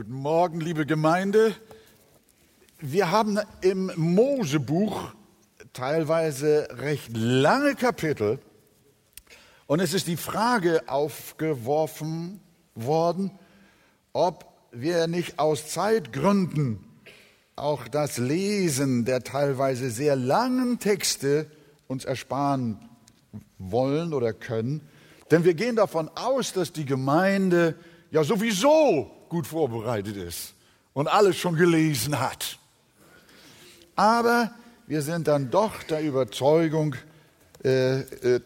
[0.00, 1.54] Guten Morgen, liebe Gemeinde.
[2.78, 5.12] Wir haben im Mosebuch
[5.74, 8.38] teilweise recht lange Kapitel
[9.66, 12.40] und es ist die Frage aufgeworfen
[12.74, 13.30] worden,
[14.14, 16.82] ob wir nicht aus Zeitgründen
[17.54, 21.50] auch das Lesen der teilweise sehr langen Texte
[21.88, 22.88] uns ersparen
[23.58, 24.80] wollen oder können.
[25.30, 27.74] Denn wir gehen davon aus, dass die Gemeinde
[28.10, 30.52] ja sowieso gut vorbereitet ist
[30.92, 32.58] und alles schon gelesen hat.
[33.96, 34.52] Aber
[34.86, 36.96] wir sind dann doch der Überzeugung
[37.64, 38.40] äh, äh,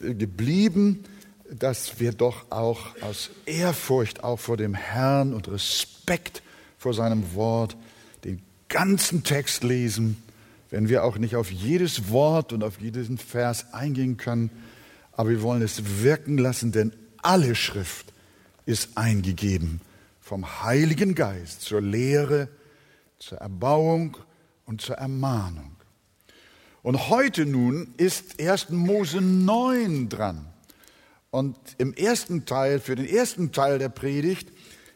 [0.00, 1.04] geblieben,
[1.50, 6.42] dass wir doch auch aus Ehrfurcht auch vor dem Herrn und Respekt
[6.78, 7.76] vor seinem Wort
[8.24, 10.22] den ganzen Text lesen,
[10.70, 14.50] wenn wir auch nicht auf jedes Wort und auf jeden Vers eingehen können,
[15.12, 18.12] aber wir wollen es wirken lassen, denn alle Schrift
[18.66, 19.80] ist eingegeben
[20.28, 22.48] vom Heiligen Geist zur Lehre,
[23.18, 24.18] zur Erbauung
[24.66, 25.74] und zur Ermahnung.
[26.82, 28.68] Und heute nun ist 1.
[28.68, 30.44] Mose 9 dran.
[31.30, 34.50] Und im ersten Teil, für den ersten Teil der Predigt,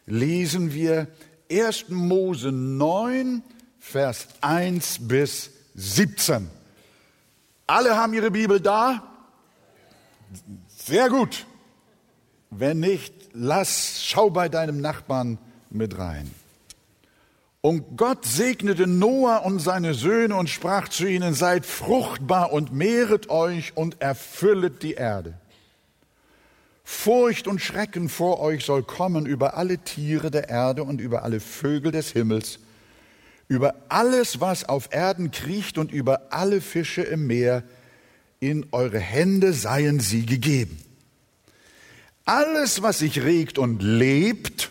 [0.05, 1.09] lesen wir
[1.51, 1.89] 1.
[1.89, 3.43] Mose 9,
[3.79, 6.51] Vers 1 bis 17.
[7.67, 9.03] Alle haben ihre Bibel da?
[10.69, 11.47] Sehr gut.
[12.55, 15.39] Wenn nicht, lass, schau bei deinem Nachbarn
[15.71, 16.31] mit rein.
[17.63, 23.31] Und Gott segnete Noah und seine Söhne und sprach zu ihnen, seid fruchtbar und mehret
[23.31, 25.33] euch und erfüllet die Erde.
[26.85, 31.41] Furcht und Schrecken vor euch soll kommen über alle Tiere der Erde und über alle
[31.41, 32.59] Vögel des Himmels,
[33.49, 37.63] über alles, was auf Erden kriecht und über alle Fische im Meer.
[38.41, 40.92] In eure Hände seien sie gegeben.
[42.25, 44.71] Alles, was sich regt und lebt,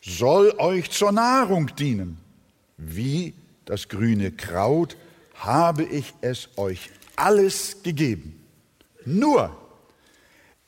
[0.00, 2.18] soll euch zur Nahrung dienen.
[2.76, 4.96] Wie das grüne Kraut
[5.34, 8.42] habe ich es euch alles gegeben.
[9.04, 9.56] Nur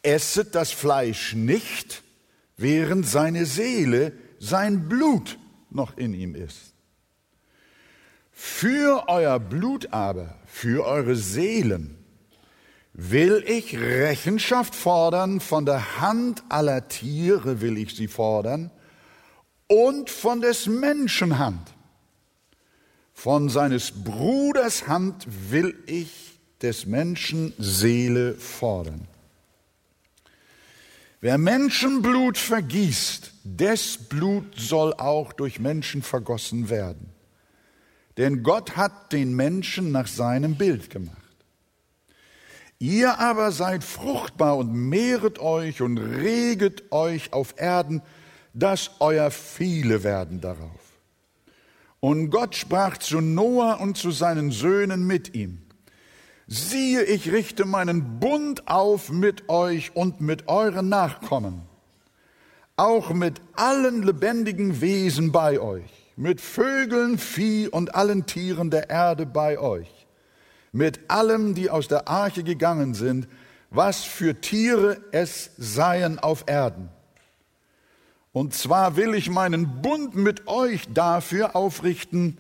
[0.03, 2.03] esset das Fleisch nicht,
[2.57, 5.39] während seine Seele, sein Blut
[5.71, 6.75] noch in ihm ist.
[8.31, 11.97] Für euer Blut aber, für eure Seelen,
[12.95, 18.71] will ich Rechenschaft fordern, von der Hand aller Tiere will ich sie fordern
[19.67, 21.75] und von des Menschen Hand.
[23.13, 29.09] Von seines Bruders Hand will ich des Menschen Seele fordern.
[31.21, 37.11] Wer Menschenblut vergießt, des Blut soll auch durch Menschen vergossen werden.
[38.19, 41.24] Denn Gott hat den Menschen nach seinem Bild gemacht.
[42.85, 48.03] Ihr aber seid fruchtbar und mehret euch und reget euch auf Erden,
[48.53, 51.01] dass euer viele werden darauf.
[52.01, 55.63] Und Gott sprach zu Noah und zu seinen Söhnen mit ihm.
[56.47, 61.63] Siehe, ich richte meinen Bund auf mit euch und mit euren Nachkommen,
[62.77, 69.25] auch mit allen lebendigen Wesen bei euch, mit Vögeln, Vieh und allen Tieren der Erde
[69.25, 70.04] bei euch
[70.75, 73.29] mit allem, die aus der Arche gegangen sind,
[73.71, 76.89] was für Tiere es seien auf Erden.
[78.33, 82.39] Und zwar will ich meinen Bund mit euch dafür aufrichten,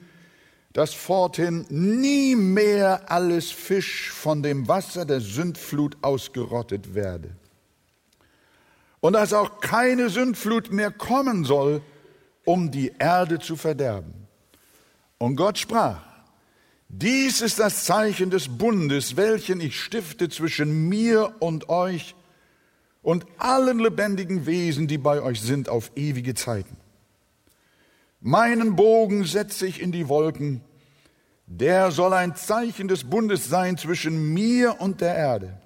[0.73, 7.31] dass forthin nie mehr alles Fisch von dem Wasser der Sündflut ausgerottet werde.
[8.99, 11.83] Und dass auch keine Sündflut mehr kommen soll,
[12.45, 14.27] um die Erde zu verderben.
[15.19, 16.14] Und Gott sprach,
[16.89, 22.15] dies ist das Zeichen des Bundes, welchen ich stifte zwischen mir und euch
[23.03, 26.77] und allen lebendigen Wesen, die bei euch sind, auf ewige Zeiten.
[28.21, 30.63] Meinen Bogen setze ich in die Wolken,
[31.47, 35.59] der soll ein Zeichen des Bundes sein zwischen mir und der Erde.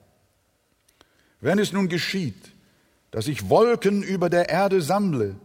[1.41, 2.53] Wenn es nun geschieht,
[3.12, 5.37] dass ich Wolken über der Erde sammle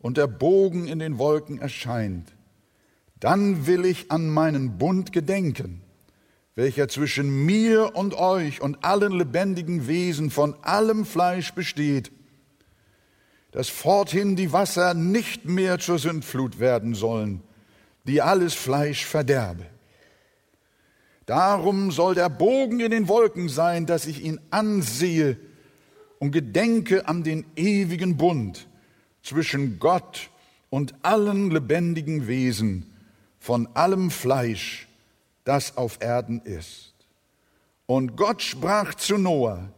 [0.00, 2.32] und der Bogen in den Wolken erscheint,
[3.20, 5.82] dann will ich an meinen Bund gedenken,
[6.54, 12.12] welcher zwischen mir und euch und allen lebendigen Wesen von allem Fleisch besteht,
[13.52, 17.42] dass forthin die Wasser nicht mehr zur Sündflut werden sollen,
[18.04, 19.66] die alles Fleisch verderbe.
[21.26, 25.36] Darum soll der Bogen in den Wolken sein, dass ich ihn ansehe
[26.18, 28.66] und gedenke an den ewigen Bund
[29.22, 30.30] zwischen Gott
[30.70, 32.94] und allen lebendigen Wesen,
[33.38, 34.88] von allem Fleisch,
[35.44, 36.94] das auf Erden ist.
[37.86, 39.70] Und Gott sprach zu Noah,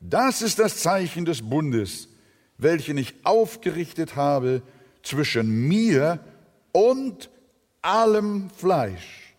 [0.00, 2.08] das ist das Zeichen des Bundes,
[2.56, 4.62] welchen ich aufgerichtet habe
[5.02, 6.20] zwischen mir
[6.72, 7.30] und
[7.82, 9.34] allem Fleisch,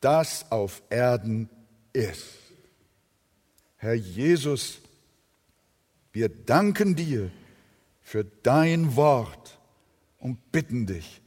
[0.00, 1.48] das auf Erden
[1.92, 2.26] ist.
[3.76, 4.78] Herr Jesus,
[6.12, 7.30] wir danken dir
[8.02, 9.58] für dein Wort
[10.18, 11.20] und bitten dich,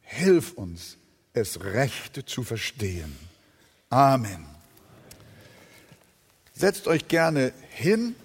[0.00, 0.97] hilf uns,
[1.32, 3.16] es recht zu verstehen.
[3.90, 4.46] Amen.
[6.54, 8.16] Setzt euch gerne hin.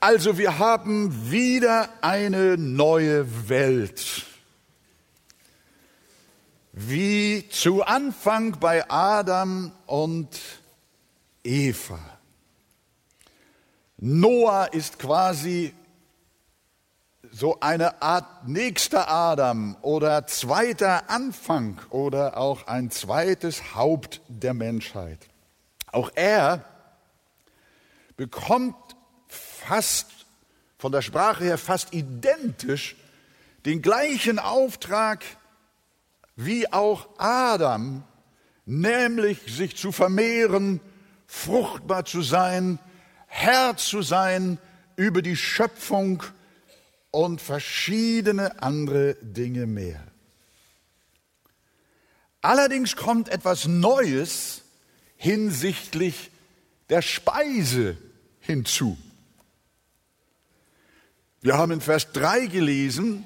[0.00, 4.24] Also wir haben wieder eine neue Welt.
[6.72, 10.38] Wie zu Anfang bei Adam und
[11.42, 11.98] Eva.
[13.96, 15.74] Noah ist quasi
[17.38, 25.20] so eine Art nächster Adam oder zweiter Anfang oder auch ein zweites Haupt der Menschheit.
[25.92, 26.64] Auch er
[28.16, 28.74] bekommt
[29.28, 30.08] fast
[30.78, 32.96] von der Sprache her fast identisch
[33.66, 35.24] den gleichen Auftrag
[36.34, 38.02] wie auch Adam,
[38.66, 40.80] nämlich sich zu vermehren,
[41.28, 42.80] fruchtbar zu sein,
[43.28, 44.58] Herr zu sein
[44.96, 46.24] über die Schöpfung
[47.10, 50.02] und verschiedene andere Dinge mehr.
[52.40, 54.62] Allerdings kommt etwas Neues
[55.16, 56.30] hinsichtlich
[56.88, 57.96] der Speise
[58.40, 58.96] hinzu.
[61.40, 63.24] Wir haben in Vers 3 gelesen,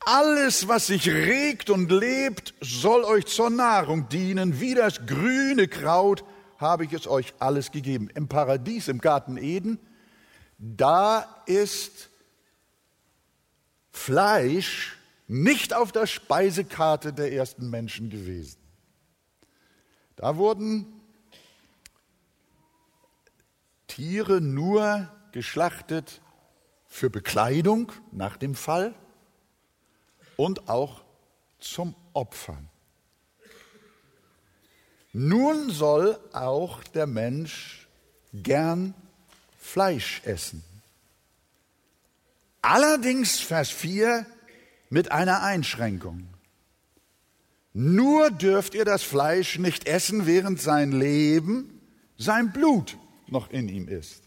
[0.00, 4.60] alles, was sich regt und lebt, soll euch zur Nahrung dienen.
[4.60, 6.24] Wie das grüne Kraut
[6.56, 8.08] habe ich es euch alles gegeben.
[8.14, 9.78] Im Paradies, im Garten Eden,
[10.58, 12.07] da ist
[13.98, 14.96] Fleisch
[15.26, 18.58] nicht auf der Speisekarte der ersten Menschen gewesen.
[20.16, 20.86] Da wurden
[23.86, 26.22] Tiere nur geschlachtet
[26.86, 28.94] für Bekleidung nach dem Fall
[30.36, 31.02] und auch
[31.58, 32.70] zum Opfern.
[35.12, 37.88] Nun soll auch der Mensch
[38.32, 38.94] gern
[39.58, 40.64] Fleisch essen.
[42.62, 44.26] Allerdings, Vers 4,
[44.90, 46.28] mit einer Einschränkung.
[47.72, 51.80] Nur dürft ihr das Fleisch nicht essen, während sein Leben,
[52.16, 52.96] sein Blut
[53.28, 54.24] noch in ihm ist.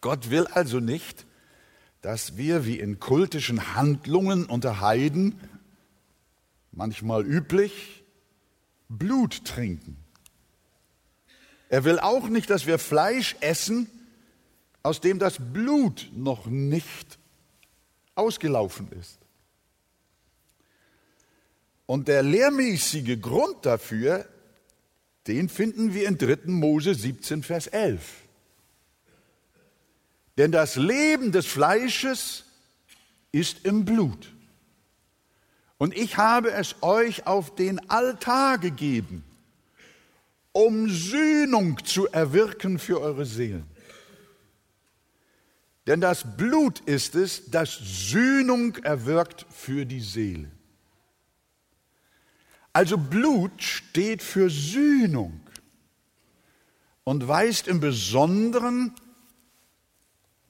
[0.00, 1.26] Gott will also nicht,
[2.02, 5.40] dass wir wie in kultischen Handlungen unter Heiden,
[6.70, 8.04] manchmal üblich,
[8.88, 9.96] Blut trinken.
[11.70, 13.88] Er will auch nicht, dass wir Fleisch essen,
[14.84, 17.18] aus dem das Blut noch nicht
[18.14, 19.18] ausgelaufen ist.
[21.86, 24.28] Und der lehrmäßige Grund dafür
[25.26, 26.50] den finden wir in 3.
[26.50, 28.02] Mose 17, Vers 11.
[30.36, 32.44] Denn das Leben des Fleisches
[33.32, 34.32] ist im Blut.
[35.78, 39.24] Und ich habe es euch auf den Altar gegeben,
[40.52, 43.64] um Sühnung zu erwirken für eure Seelen.
[45.86, 50.50] Denn das Blut ist es, das Sühnung erwirkt für die Seele.
[52.72, 55.40] Also Blut steht für Sühnung
[57.04, 58.92] und weist im Besonderen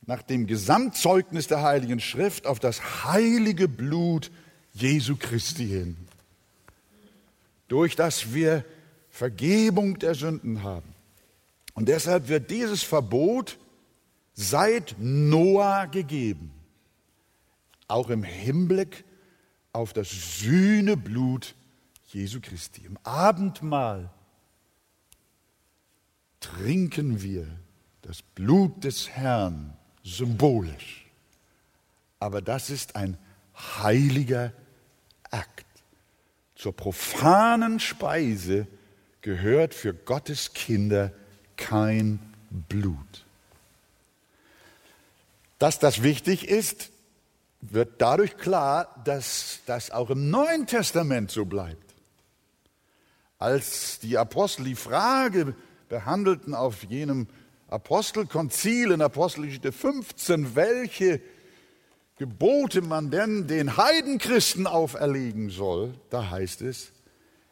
[0.06, 4.30] nach dem Gesamtzeugnis der Heiligen Schrift auf das heilige Blut
[4.72, 5.96] Jesu Christi hin,
[7.68, 8.64] durch das wir
[9.10, 10.94] Vergebung der Sünden haben.
[11.74, 13.58] Und deshalb wird dieses Verbot
[14.34, 16.52] seit Noah gegeben,
[17.88, 19.04] auch im Hinblick
[19.72, 20.10] auf das
[20.40, 21.54] Sühneblut
[22.06, 22.82] Jesu Christi.
[22.84, 24.10] Im Abendmahl
[26.40, 27.46] trinken wir
[28.02, 31.06] das Blut des Herrn symbolisch.
[32.20, 33.18] Aber das ist ein
[33.56, 34.52] heiliger
[35.30, 35.66] Akt.
[36.54, 38.66] Zur profanen Speise
[39.20, 41.12] gehört für Gottes Kinder
[41.56, 42.18] kein
[42.50, 43.23] Blut.
[45.64, 46.90] Dass das wichtig ist,
[47.62, 51.94] wird dadurch klar, dass das auch im Neuen Testament so bleibt.
[53.38, 55.54] Als die Apostel die Frage
[55.88, 57.28] behandelten auf jenem
[57.68, 61.22] Apostelkonzil in Apostelgeschichte 15, welche
[62.18, 66.92] Gebote man denn den Heidenchristen auferlegen soll, da heißt es,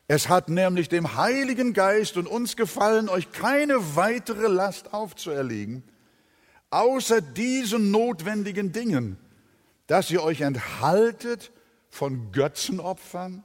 [0.06, 5.82] es hat nämlich dem Heiligen Geist und uns gefallen, euch keine weitere Last aufzuerlegen,
[6.72, 9.18] außer diesen notwendigen Dingen,
[9.86, 11.52] dass ihr euch enthaltet
[11.90, 13.44] von Götzenopfern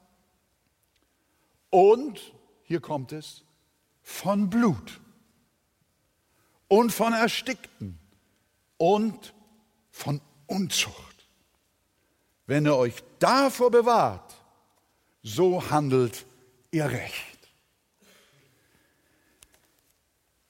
[1.69, 3.43] und hier kommt es,
[4.01, 5.01] von Blut
[6.67, 7.99] und von Erstickten
[8.77, 9.33] und
[9.91, 11.27] von Unzucht.
[12.45, 14.35] Wenn ihr euch davor bewahrt,
[15.21, 16.25] so handelt
[16.71, 17.36] ihr recht.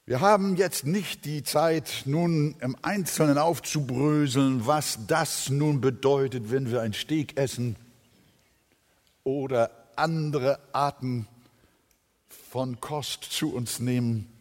[0.07, 6.71] Wir haben jetzt nicht die Zeit, nun im Einzelnen aufzubröseln, was das nun bedeutet, wenn
[6.71, 7.75] wir ein Steak essen
[9.25, 11.27] oder andere Arten
[12.29, 14.31] von Kost zu uns nehmen.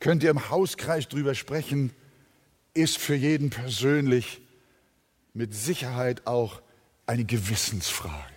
[0.00, 1.92] Könnt ihr im Hauskreis drüber sprechen,
[2.72, 4.40] ist für jeden persönlich
[5.34, 6.62] mit Sicherheit auch
[7.04, 8.35] eine Gewissensfrage.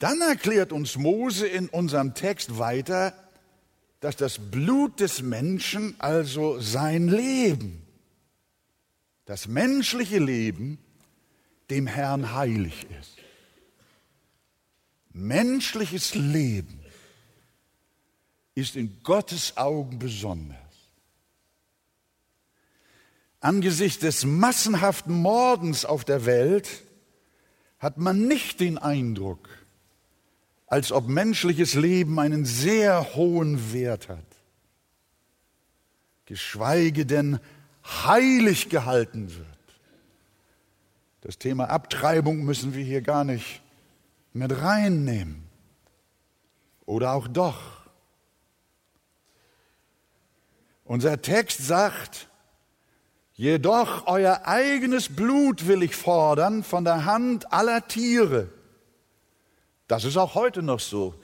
[0.00, 3.12] Dann erklärt uns Mose in unserem Text weiter,
[4.00, 7.86] dass das Blut des Menschen, also sein Leben,
[9.26, 10.78] das menschliche Leben,
[11.68, 13.18] dem Herrn heilig ist.
[15.12, 16.80] Menschliches Leben
[18.54, 20.56] ist in Gottes Augen besonders.
[23.40, 26.84] Angesichts des massenhaften Mordens auf der Welt
[27.78, 29.59] hat man nicht den Eindruck,
[30.70, 34.24] als ob menschliches Leben einen sehr hohen Wert hat,
[36.26, 37.40] geschweige denn
[37.84, 39.46] heilig gehalten wird.
[41.22, 43.60] Das Thema Abtreibung müssen wir hier gar nicht
[44.32, 45.42] mit reinnehmen.
[46.86, 47.60] Oder auch doch.
[50.84, 52.28] Unser Text sagt,
[53.34, 58.48] jedoch euer eigenes Blut will ich fordern von der Hand aller Tiere
[59.90, 61.14] das ist auch heute noch so.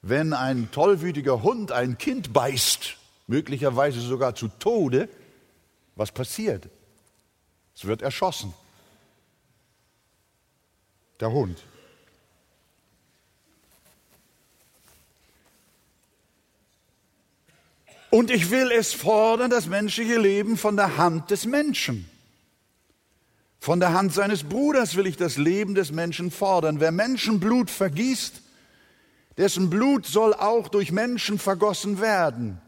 [0.00, 2.96] Wenn ein tollwütiger Hund ein Kind beißt,
[3.26, 5.10] möglicherweise sogar zu Tode,
[5.94, 6.70] was passiert?
[7.76, 8.54] Es wird erschossen.
[11.20, 11.62] Der Hund.
[18.08, 22.08] Und ich will es fordern, das menschliche Leben von der Hand des Menschen.
[23.58, 26.80] Von der Hand seines Bruders will ich das Leben des Menschen fordern.
[26.80, 28.40] Wer Menschenblut vergießt,
[29.36, 32.60] dessen Blut soll auch durch Menschen vergossen werden.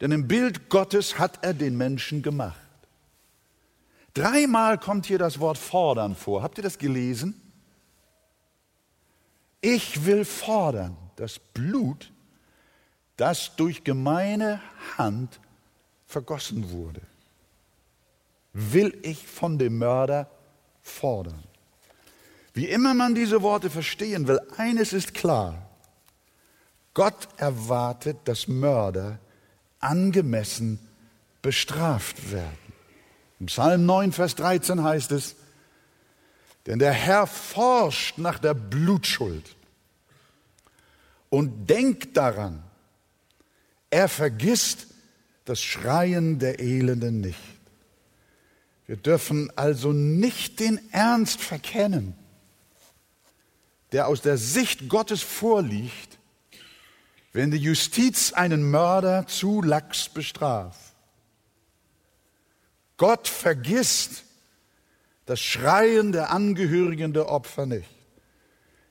[0.00, 2.56] Denn im Bild Gottes hat er den Menschen gemacht.
[4.14, 6.42] Dreimal kommt hier das Wort fordern vor.
[6.42, 7.40] Habt ihr das gelesen?
[9.60, 12.12] Ich will fordern das Blut,
[13.16, 14.60] das durch gemeine
[14.96, 15.40] Hand
[16.06, 17.02] vergossen wurde
[18.52, 20.30] will ich von dem Mörder
[20.82, 21.42] fordern.
[22.54, 25.70] Wie immer man diese Worte verstehen will, eines ist klar.
[26.94, 29.18] Gott erwartet, dass Mörder
[29.78, 30.80] angemessen
[31.42, 32.58] bestraft werden.
[33.38, 35.36] Im Psalm 9, Vers 13 heißt es,
[36.66, 39.56] denn der Herr forscht nach der Blutschuld
[41.30, 42.62] und denkt daran,
[43.90, 44.88] er vergisst
[45.44, 47.38] das Schreien der Elenden nicht.
[48.88, 52.14] Wir dürfen also nicht den Ernst verkennen,
[53.92, 56.18] der aus der Sicht Gottes vorliegt,
[57.34, 60.80] wenn die Justiz einen Mörder zu lax bestraft.
[62.96, 64.24] Gott vergisst
[65.26, 67.90] das Schreien der Angehörigen der Opfer nicht.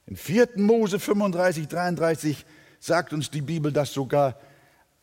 [0.06, 0.50] In 4.
[0.58, 2.46] Mose 35, 33
[2.80, 4.40] sagt uns die Bibel, dass sogar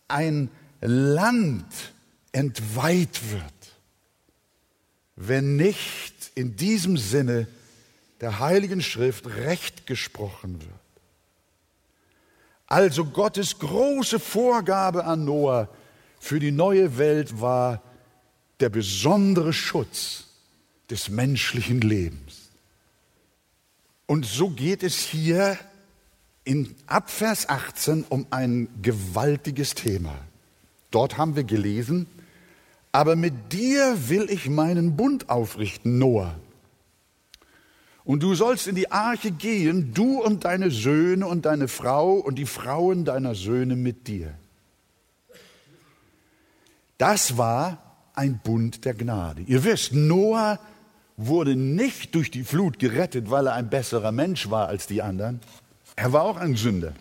[0.07, 1.67] ein Land
[2.31, 3.64] entweiht wird
[5.17, 7.47] wenn nicht in diesem Sinne
[8.21, 10.71] der Heiligen Schrift Recht gesprochen wird.
[12.67, 15.69] Also Gottes große Vorgabe an Noah
[16.19, 17.83] für die neue Welt war
[18.61, 20.25] der besondere Schutz
[20.91, 22.51] des menschlichen Lebens.
[24.07, 25.59] Und so geht es hier
[26.45, 30.19] in Abvers 18 um ein gewaltiges Thema.
[30.91, 32.07] Dort haben wir gelesen,
[32.95, 36.37] aber mit dir will ich meinen Bund aufrichten, Noah.
[38.05, 42.37] Und du sollst in die Arche gehen, du und deine Söhne und deine Frau und
[42.37, 44.33] die Frauen deiner Söhne mit dir.
[46.97, 49.43] Das war ein Bund der Gnade.
[49.43, 50.61] Ihr wisst, Noah
[51.17, 55.41] wurde nicht durch die Flut gerettet, weil er ein besserer Mensch war als die anderen.
[55.97, 56.93] Er war auch ein Sünder.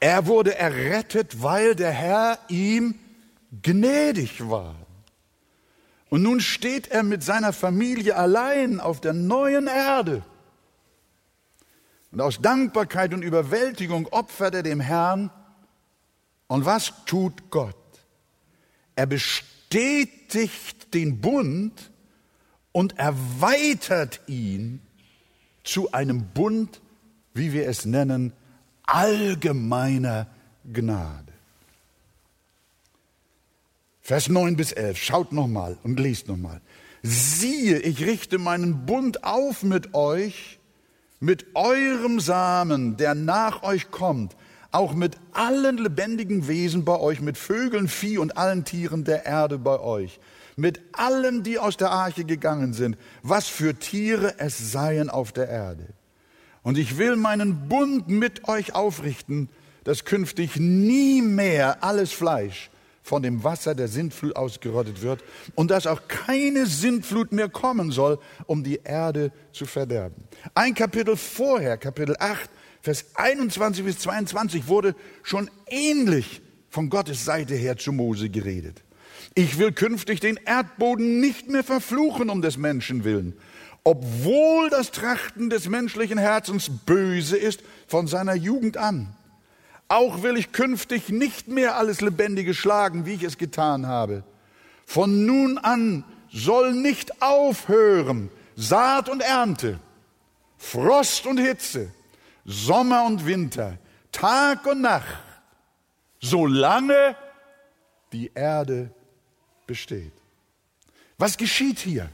[0.00, 2.94] Er wurde errettet, weil der Herr ihm
[3.62, 4.74] gnädig war.
[6.08, 10.24] Und nun steht er mit seiner Familie allein auf der neuen Erde.
[12.10, 15.30] Und aus Dankbarkeit und Überwältigung opfert er dem Herrn.
[16.48, 17.76] Und was tut Gott?
[18.96, 21.92] Er bestätigt den Bund
[22.72, 24.82] und erweitert ihn
[25.62, 26.80] zu einem Bund,
[27.34, 28.32] wie wir es nennen,
[28.82, 30.26] allgemeiner
[30.64, 31.29] Gnade.
[34.10, 34.98] Vers 9 bis 11.
[35.00, 36.60] Schaut nochmal und lest nochmal.
[37.00, 40.58] Siehe, ich richte meinen Bund auf mit euch,
[41.20, 44.34] mit eurem Samen, der nach euch kommt,
[44.72, 49.58] auch mit allen lebendigen Wesen bei euch, mit Vögeln, Vieh und allen Tieren der Erde
[49.58, 50.18] bei euch,
[50.56, 55.48] mit allen, die aus der Arche gegangen sind, was für Tiere es seien auf der
[55.48, 55.86] Erde.
[56.64, 59.50] Und ich will meinen Bund mit euch aufrichten,
[59.84, 62.69] dass künftig nie mehr alles Fleisch
[63.02, 68.18] von dem Wasser der Sintflut ausgerottet wird und dass auch keine Sintflut mehr kommen soll,
[68.46, 70.24] um die Erde zu verderben.
[70.54, 72.50] Ein Kapitel vorher, Kapitel 8,
[72.82, 76.40] Vers 21 bis 22 wurde schon ähnlich
[76.70, 78.82] von Gottes Seite her zu Mose geredet.
[79.34, 83.34] Ich will künftig den Erdboden nicht mehr verfluchen um des Menschen willen,
[83.84, 89.14] obwohl das Trachten des menschlichen Herzens böse ist von seiner Jugend an.
[89.90, 94.22] Auch will ich künftig nicht mehr alles Lebendige schlagen, wie ich es getan habe.
[94.86, 99.80] Von nun an soll nicht aufhören Saat und Ernte,
[100.58, 101.90] Frost und Hitze,
[102.44, 103.78] Sommer und Winter,
[104.12, 105.24] Tag und Nacht,
[106.20, 107.16] solange
[108.12, 108.94] die Erde
[109.66, 110.12] besteht.
[111.18, 112.08] Was geschieht hier?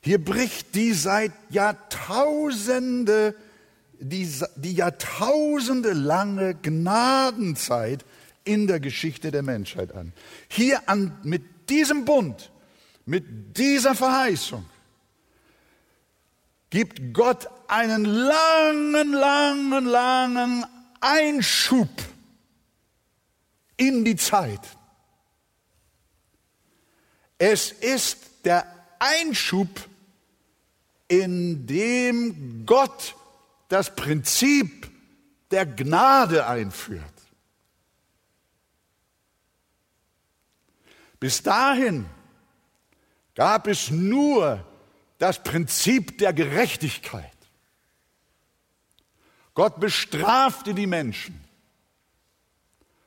[0.00, 3.36] Hier bricht die seit Jahrtausende
[4.00, 8.04] die, die Jahrtausende lange Gnadenzeit
[8.44, 10.12] in der Geschichte der Menschheit an.
[10.48, 12.50] Hier an, mit diesem Bund,
[13.04, 14.64] mit dieser Verheißung,
[16.70, 20.64] gibt Gott einen langen, langen, langen
[21.00, 21.88] Einschub
[23.76, 24.60] in die Zeit.
[27.38, 28.66] Es ist der
[28.98, 29.68] Einschub,
[31.08, 33.16] in dem Gott
[33.70, 34.90] das Prinzip
[35.50, 37.04] der Gnade einführt.
[41.20, 42.06] Bis dahin
[43.34, 44.66] gab es nur
[45.18, 47.30] das Prinzip der Gerechtigkeit.
[49.54, 51.38] Gott bestrafte die Menschen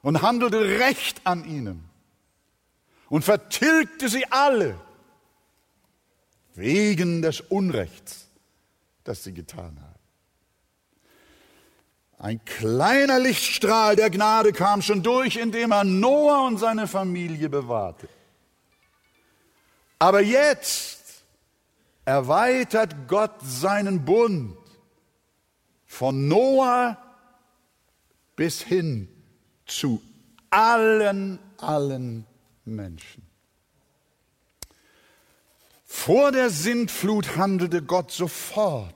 [0.01, 1.89] und handelte Recht an ihnen
[3.09, 4.79] und vertilgte sie alle
[6.53, 8.29] wegen des Unrechts,
[9.03, 9.82] das sie getan haben.
[12.23, 18.07] Ein kleiner Lichtstrahl der Gnade kam schon durch, indem er Noah und seine Familie bewahrte.
[19.99, 21.25] Aber jetzt
[22.05, 24.55] erweitert Gott seinen Bund
[25.86, 26.97] von Noah
[28.38, 29.09] bis hin
[29.65, 30.01] zu
[30.49, 32.25] allen, allen
[32.63, 33.27] Menschen.
[35.83, 38.95] Vor der Sintflut handelte Gott sofort.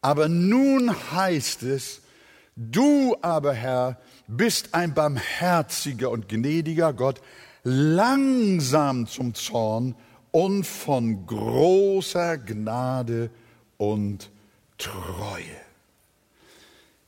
[0.00, 2.00] Aber nun heißt es,
[2.56, 7.20] du aber Herr bist ein barmherziger und gnädiger Gott,
[7.64, 9.94] langsam zum Zorn
[10.30, 13.30] und von großer Gnade
[13.76, 14.30] und
[14.78, 15.60] Treue.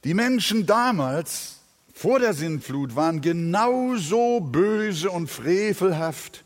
[0.05, 1.61] Die Menschen damals
[1.95, 6.45] vor der Sintflut waren genauso böse und frevelhaft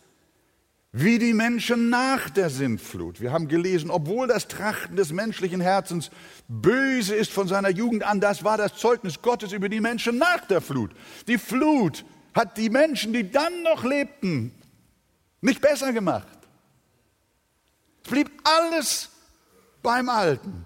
[0.99, 3.21] wie die Menschen nach der Sintflut.
[3.21, 6.11] Wir haben gelesen, obwohl das Trachten des menschlichen Herzens
[6.49, 10.47] böse ist von seiner Jugend an, das war das Zeugnis Gottes über die Menschen nach
[10.47, 10.93] der Flut.
[11.29, 14.55] Die Flut hat die Menschen, die dann noch lebten,
[15.43, 16.39] nicht besser gemacht.
[18.03, 19.11] Es blieb alles
[19.83, 20.65] beim Alten.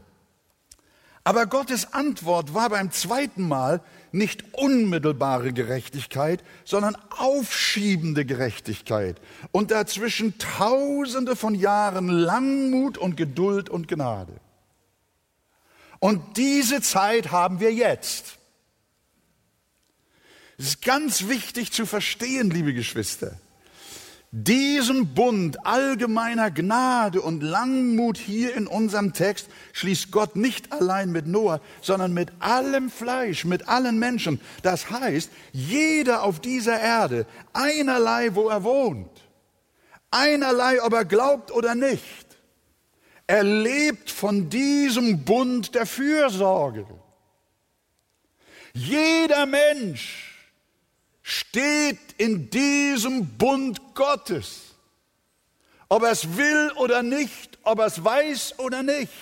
[1.25, 9.20] Aber Gottes Antwort war beim zweiten Mal nicht unmittelbare Gerechtigkeit, sondern aufschiebende Gerechtigkeit
[9.53, 14.35] und dazwischen Tausende von Jahren Langmut und Geduld und Gnade.
[15.99, 18.38] Und diese Zeit haben wir jetzt.
[20.59, 23.38] Es ist ganz wichtig zu verstehen, liebe Geschwister.
[24.33, 31.27] Diesen Bund allgemeiner Gnade und Langmut hier in unserem Text schließt Gott nicht allein mit
[31.27, 34.40] Noah, sondern mit allem Fleisch, mit allen Menschen.
[34.62, 39.11] Das heißt, jeder auf dieser Erde, einerlei, wo er wohnt,
[40.12, 42.27] einerlei, ob er glaubt oder nicht,
[43.27, 46.87] er lebt von diesem Bund der Fürsorge.
[48.75, 50.30] Jeder Mensch
[51.31, 54.75] steht in diesem Bund Gottes.
[55.88, 59.12] Ob er es will oder nicht, ob er es weiß oder nicht.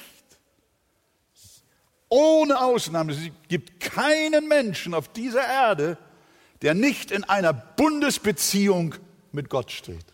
[2.08, 3.12] Ohne Ausnahme.
[3.12, 3.18] Es
[3.48, 5.98] gibt keinen Menschen auf dieser Erde,
[6.62, 8.94] der nicht in einer Bundesbeziehung
[9.32, 10.06] mit Gott steht.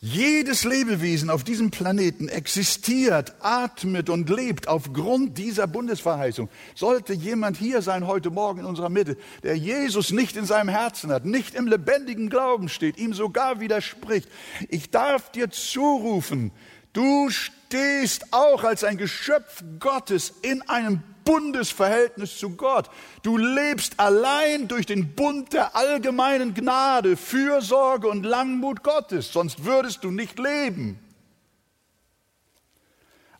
[0.00, 6.48] Jedes Lebewesen auf diesem Planeten existiert, atmet und lebt aufgrund dieser Bundesverheißung.
[6.76, 11.10] Sollte jemand hier sein heute Morgen in unserer Mitte, der Jesus nicht in seinem Herzen
[11.10, 14.28] hat, nicht im lebendigen Glauben steht, ihm sogar widerspricht,
[14.68, 16.52] ich darf dir zurufen,
[16.92, 22.88] du stehst auch als ein Geschöpf Gottes in einem Bundesverhältnis zu Gott.
[23.22, 30.04] Du lebst allein durch den Bund der allgemeinen Gnade, Fürsorge und Langmut Gottes, sonst würdest
[30.04, 30.98] du nicht leben.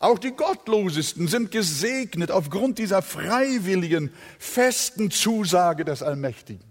[0.01, 6.69] Auch die Gottlosesten sind gesegnet aufgrund dieser freiwilligen, festen Zusage des Allmächtigen.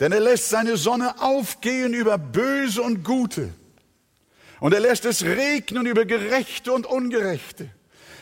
[0.00, 3.50] Denn er lässt seine Sonne aufgehen über Böse und Gute.
[4.60, 7.70] Und er lässt es regnen über Gerechte und Ungerechte.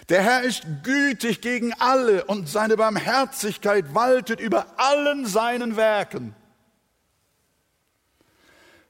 [0.09, 6.35] Der Herr ist gütig gegen alle und seine Barmherzigkeit waltet über allen seinen Werken.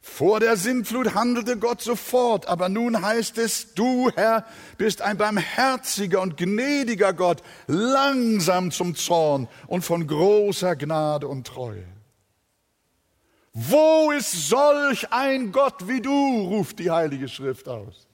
[0.03, 4.47] Vor der Sintflut handelte Gott sofort, aber nun heißt es, du Herr
[4.79, 11.85] bist ein barmherziger und gnädiger Gott, langsam zum Zorn und von großer Gnade und Treue.
[13.53, 18.06] Wo ist solch ein Gott wie du, ruft die Heilige Schrift aus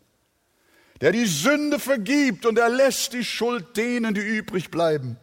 [1.02, 5.16] der die Sünde vergibt und er lässt die Schuld denen, die übrig bleiben.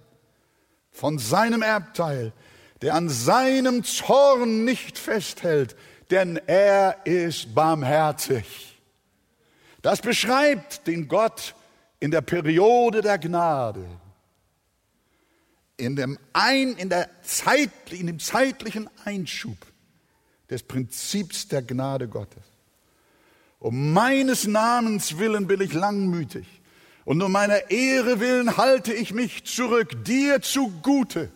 [0.91, 2.33] Von seinem Erbteil,
[2.81, 5.77] der an seinem Zorn nicht festhält,
[6.11, 8.77] denn er ist barmherzig.
[9.81, 11.55] Das beschreibt den Gott
[12.01, 13.85] in der Periode der Gnade,
[15.77, 19.57] in dem, ein, in, der Zeit, in dem zeitlichen Einschub
[20.49, 22.48] des Prinzips der Gnade Gottes.
[23.59, 26.47] Um meines Namens willen bin ich langmütig
[27.03, 31.29] und um meiner Ehre willen halte ich mich zurück, dir zugute,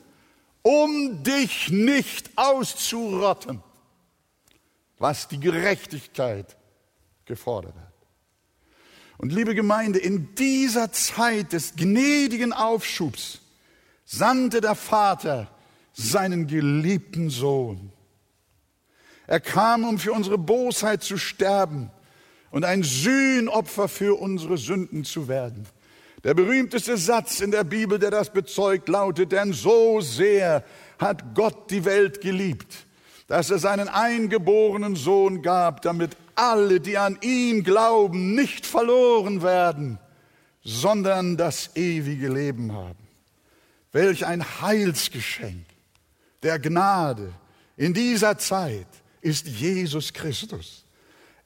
[0.62, 3.62] um dich nicht auszurotten,
[4.98, 6.56] was die Gerechtigkeit
[7.26, 7.94] gefordert hat.
[9.18, 13.40] Und liebe Gemeinde, in dieser Zeit des gnädigen Aufschubs
[14.06, 15.50] sandte der Vater
[15.94, 17.92] seinen geliebten Sohn.
[19.28, 21.92] Er kam, um für unsere Bosheit zu sterben
[22.54, 25.66] und ein Sühnopfer für unsere Sünden zu werden.
[26.24, 30.64] Der berühmteste Satz in der Bibel, der das bezeugt, lautet, denn so sehr
[31.00, 32.86] hat Gott die Welt geliebt,
[33.26, 39.98] dass er seinen eingeborenen Sohn gab, damit alle, die an ihn glauben, nicht verloren werden,
[40.64, 43.08] sondern das ewige Leben haben.
[43.92, 45.66] Welch ein Heilsgeschenk
[46.44, 47.34] der Gnade
[47.78, 48.88] in dieser Zeit
[49.22, 50.83] ist Jesus Christus.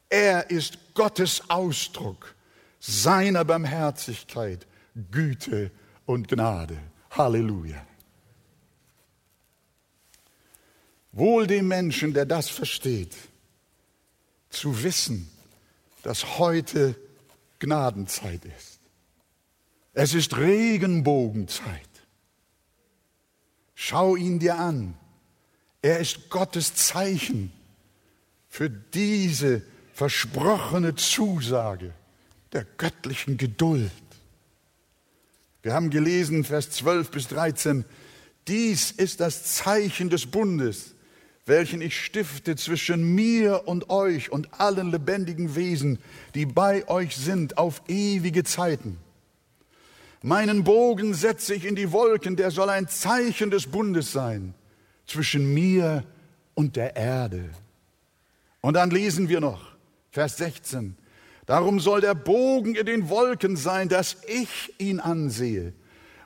[0.09, 2.35] Er ist Gottes Ausdruck
[2.79, 4.65] seiner Barmherzigkeit,
[5.11, 5.71] Güte
[6.05, 6.77] und Gnade.
[7.11, 7.85] Halleluja.
[11.11, 13.15] Wohl dem Menschen, der das versteht,
[14.49, 15.29] zu wissen,
[16.03, 16.95] dass heute
[17.59, 18.79] Gnadenzeit ist.
[19.93, 21.89] Es ist Regenbogenzeit.
[23.73, 24.95] Schau ihn dir an.
[25.81, 27.51] Er ist Gottes Zeichen
[28.47, 29.63] für diese
[29.97, 31.91] versprochene Zusage
[32.53, 33.89] der göttlichen Geduld.
[35.63, 37.83] Wir haben gelesen, Vers 12 bis 13,
[38.47, 40.93] dies ist das Zeichen des Bundes,
[41.47, 45.97] welchen ich stifte zwischen mir und euch und allen lebendigen Wesen,
[46.35, 48.99] die bei euch sind, auf ewige Zeiten.
[50.21, 54.53] Meinen Bogen setze ich in die Wolken, der soll ein Zeichen des Bundes sein
[55.07, 56.03] zwischen mir
[56.53, 57.49] und der Erde.
[58.61, 59.76] Und dann lesen wir noch,
[60.17, 60.97] Vers 16.
[61.45, 65.73] Darum soll der Bogen in den Wolken sein, dass ich ihn ansehe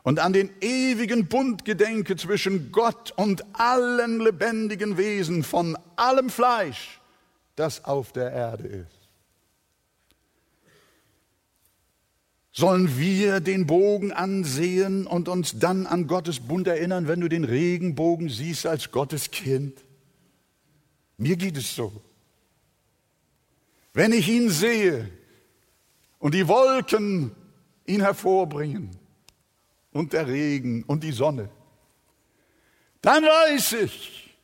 [0.03, 7.01] und an den ewigen Bund gedenke zwischen Gott und allen lebendigen Wesen von allem Fleisch,
[7.57, 9.09] das auf der Erde ist.
[12.53, 17.43] Sollen wir den Bogen ansehen und uns dann an Gottes Bund erinnern, wenn du den
[17.43, 19.83] Regenbogen siehst als Gottes Kind?
[21.17, 22.01] Mir geht es so.
[23.93, 25.11] Wenn ich ihn sehe
[26.19, 27.35] und die Wolken
[27.85, 28.97] ihn hervorbringen
[29.91, 31.49] und der Regen und die Sonne,
[33.01, 34.37] dann weiß ich,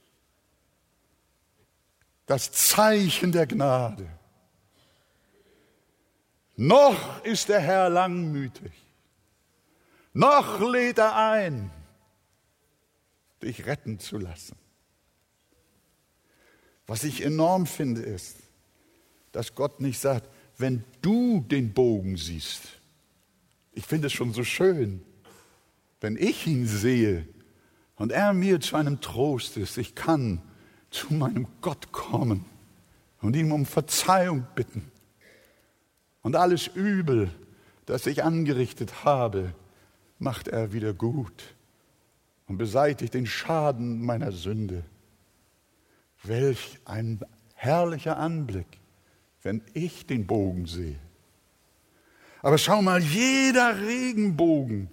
[2.25, 4.07] das Zeichen der Gnade.
[6.57, 8.73] Noch ist der Herr langmütig,
[10.11, 11.71] noch lädt er ein,
[13.41, 14.57] dich retten zu lassen.
[16.87, 18.46] Was ich enorm finde ist,
[19.37, 22.63] dass Gott nicht sagt, wenn du den Bogen siehst.
[23.73, 25.01] Ich finde es schon so schön,
[26.01, 27.27] wenn ich ihn sehe
[27.97, 30.41] und er mir zu einem Trost ist, ich kann
[30.89, 32.45] zu meinem Gott kommen,
[33.21, 34.91] und ihn um Verzeihung bitten
[36.23, 37.29] und alles Übel,
[37.85, 39.53] das ich angerichtet habe,
[40.17, 41.55] macht er wieder gut
[42.47, 44.83] und beseitigt den Schaden meiner Sünde.
[46.23, 47.19] Welch ein
[47.53, 48.79] herrlicher Anblick,
[49.43, 50.99] wenn ich den Bogen sehe.
[52.41, 54.89] Aber schau mal, jeder Regenbogen,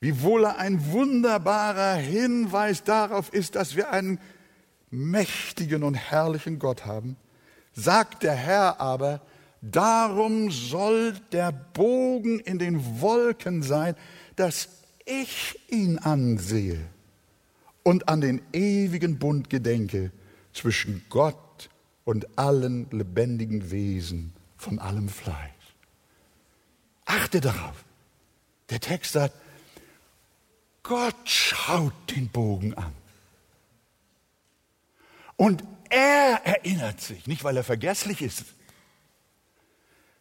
[0.00, 4.18] wiewohl er ein wunderbarer Hinweis darauf ist, dass wir einen
[4.90, 7.16] mächtigen und herrlichen Gott haben,
[7.72, 9.20] sagt der Herr aber,
[9.60, 13.94] darum soll der Bogen in den Wolken sein,
[14.36, 14.68] dass
[15.04, 16.80] ich ihn ansehe
[17.82, 20.10] und an den ewigen Bund gedenke
[20.52, 21.36] zwischen Gott
[22.04, 25.50] und allen lebendigen Wesen von allem Fleisch.
[27.04, 27.84] Achte darauf.
[28.68, 29.34] Der Text sagt,
[30.82, 32.92] Gott schaut den Bogen an.
[35.36, 38.44] Und er erinnert sich, nicht weil er vergesslich ist,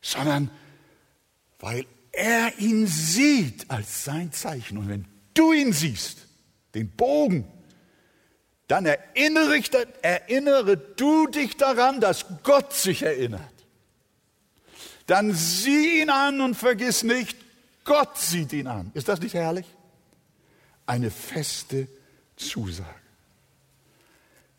[0.02, 0.50] sondern
[1.60, 4.78] weil er ihn sieht als sein Zeichen.
[4.78, 6.20] Und wenn du ihn siehst,
[6.74, 7.46] den Bogen,
[8.70, 9.60] dann erinnere,
[10.04, 13.42] erinnere du dich daran, dass Gott sich erinnert.
[15.08, 17.36] Dann sieh ihn an und vergiss nicht,
[17.84, 18.92] Gott sieht ihn an.
[18.94, 19.66] Ist das nicht herrlich?
[20.86, 21.88] Eine feste
[22.36, 22.88] Zusage.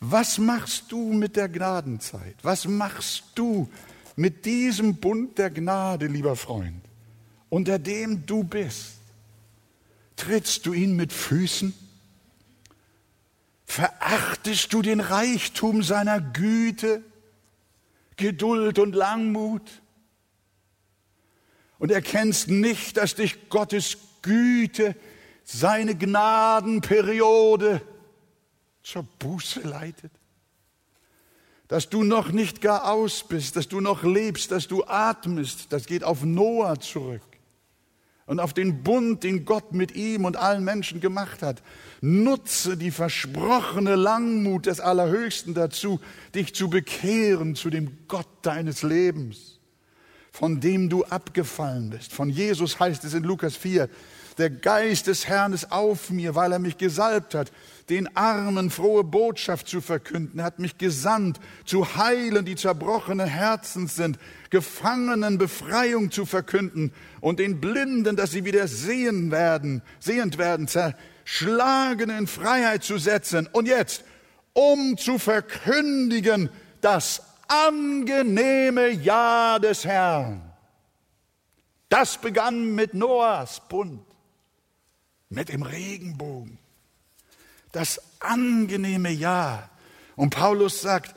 [0.00, 2.34] Was machst du mit der Gnadenzeit?
[2.42, 3.70] Was machst du
[4.16, 6.82] mit diesem Bund der Gnade, lieber Freund,
[7.48, 8.94] unter dem du bist?
[10.16, 11.72] Trittst du ihn mit Füßen?
[13.70, 17.04] Verachtest du den Reichtum seiner Güte,
[18.16, 19.62] Geduld und Langmut?
[21.78, 24.96] Und erkennst nicht, dass dich Gottes Güte,
[25.44, 27.80] seine Gnadenperiode
[28.82, 30.10] zur Buße leitet?
[31.68, 35.86] Dass du noch nicht gar aus bist, dass du noch lebst, dass du atmest, das
[35.86, 37.29] geht auf Noah zurück
[38.30, 41.64] und auf den Bund, den Gott mit ihm und allen Menschen gemacht hat.
[42.00, 45.98] Nutze die versprochene Langmut des Allerhöchsten dazu,
[46.32, 49.58] dich zu bekehren zu dem Gott deines Lebens,
[50.30, 52.12] von dem du abgefallen bist.
[52.12, 53.88] Von Jesus heißt es in Lukas 4,
[54.38, 57.50] der Geist des Herrn ist auf mir, weil er mich gesalbt hat,
[57.88, 60.38] den Armen frohe Botschaft zu verkünden.
[60.38, 64.18] Er hat mich gesandt, zu heilen, die zerbrochenen Herzens sind,
[64.50, 72.18] Gefangenen Befreiung zu verkünden und den Blinden, dass sie wieder sehen werden, sehend werden, zerschlagene
[72.18, 73.48] in Freiheit zu setzen.
[73.52, 74.04] Und jetzt,
[74.52, 80.42] um zu verkündigen das angenehme Ja des Herrn.
[81.88, 84.02] Das begann mit Noahs Bund,
[85.28, 86.60] mit dem Regenbogen
[87.72, 89.68] das angenehme Ja.
[90.16, 91.14] Und Paulus sagt,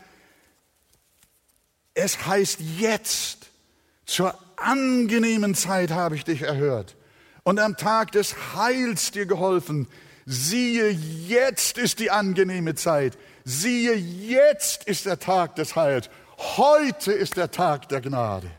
[1.93, 3.49] es heißt jetzt,
[4.05, 6.95] zur angenehmen Zeit habe ich dich erhört
[7.43, 9.87] und am Tag des Heils dir geholfen.
[10.25, 13.17] Siehe, jetzt ist die angenehme Zeit.
[13.43, 16.09] Siehe, jetzt ist der Tag des Heils.
[16.57, 18.49] Heute ist der Tag der Gnade.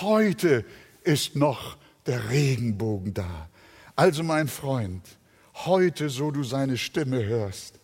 [0.00, 0.64] Heute
[1.02, 3.48] ist noch der Regenbogen da.
[3.96, 5.02] Also mein Freund,
[5.54, 7.78] heute, so du seine Stimme hörst,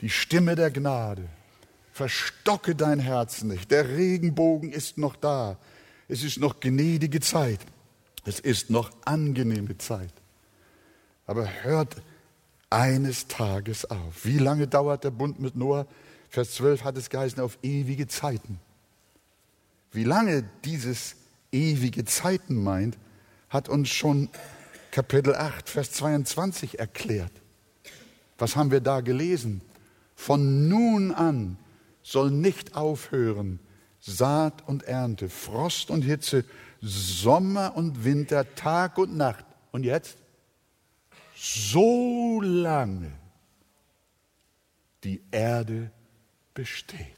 [0.00, 1.28] die Stimme der Gnade,
[1.94, 3.70] verstocke dein Herz nicht.
[3.70, 5.56] Der Regenbogen ist noch da.
[6.08, 7.60] Es ist noch gnädige Zeit.
[8.24, 10.12] Es ist noch angenehme Zeit.
[11.24, 11.94] Aber hört
[12.68, 14.24] eines Tages auf.
[14.24, 15.86] Wie lange dauert der Bund mit Noah?
[16.30, 18.58] Vers 12 hat es geheißen, auf ewige Zeiten.
[19.92, 21.14] Wie lange dieses
[21.52, 22.98] ewige Zeiten meint,
[23.48, 24.30] hat uns schon
[24.90, 27.30] Kapitel 8, Vers 22 erklärt.
[28.36, 29.60] Was haben wir da gelesen?
[30.16, 31.56] Von nun an
[32.04, 33.58] soll nicht aufhören
[33.98, 36.44] Saat und Ernte, Frost und Hitze,
[36.80, 39.46] Sommer und Winter, Tag und Nacht.
[39.72, 40.18] Und jetzt?
[41.34, 43.12] So lange
[45.02, 45.90] die Erde
[46.52, 47.16] besteht.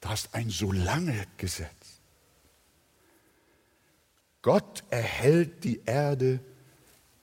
[0.00, 2.00] Das ist ein so lange Gesetz.
[4.40, 6.40] Gott erhält die Erde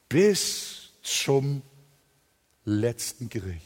[0.08, 1.64] bis zum
[2.64, 3.66] letzten Gericht.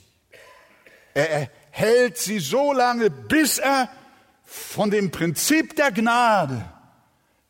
[1.14, 3.90] Er erhält sie so lange, bis er
[4.44, 6.72] von dem Prinzip der Gnade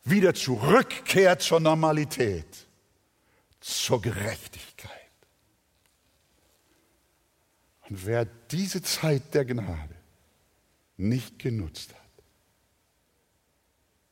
[0.06, 2.68] wieder zurückkehrt zur Normalität,
[3.60, 4.92] zur Gerechtigkeit.
[7.90, 9.96] Und wer diese Zeit der Gnade
[10.96, 12.00] nicht genutzt hat,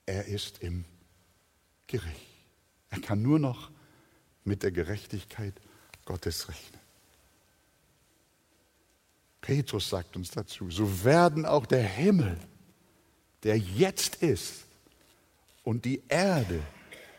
[0.05, 0.83] er ist im
[1.87, 2.15] Gericht.
[2.89, 3.71] Er kann nur noch
[4.43, 5.53] mit der Gerechtigkeit
[6.03, 6.80] Gottes rechnen.
[9.41, 12.37] Petrus sagt uns dazu, so werden auch der Himmel,
[13.43, 14.65] der jetzt ist,
[15.63, 16.59] und die Erde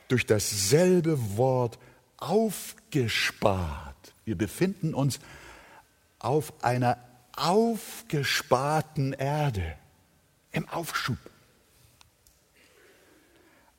[0.09, 1.79] durch dasselbe Wort
[2.17, 4.15] aufgespart.
[4.25, 5.21] Wir befinden uns
[6.19, 6.99] auf einer
[7.37, 9.77] aufgesparten Erde
[10.51, 11.19] im Aufschub.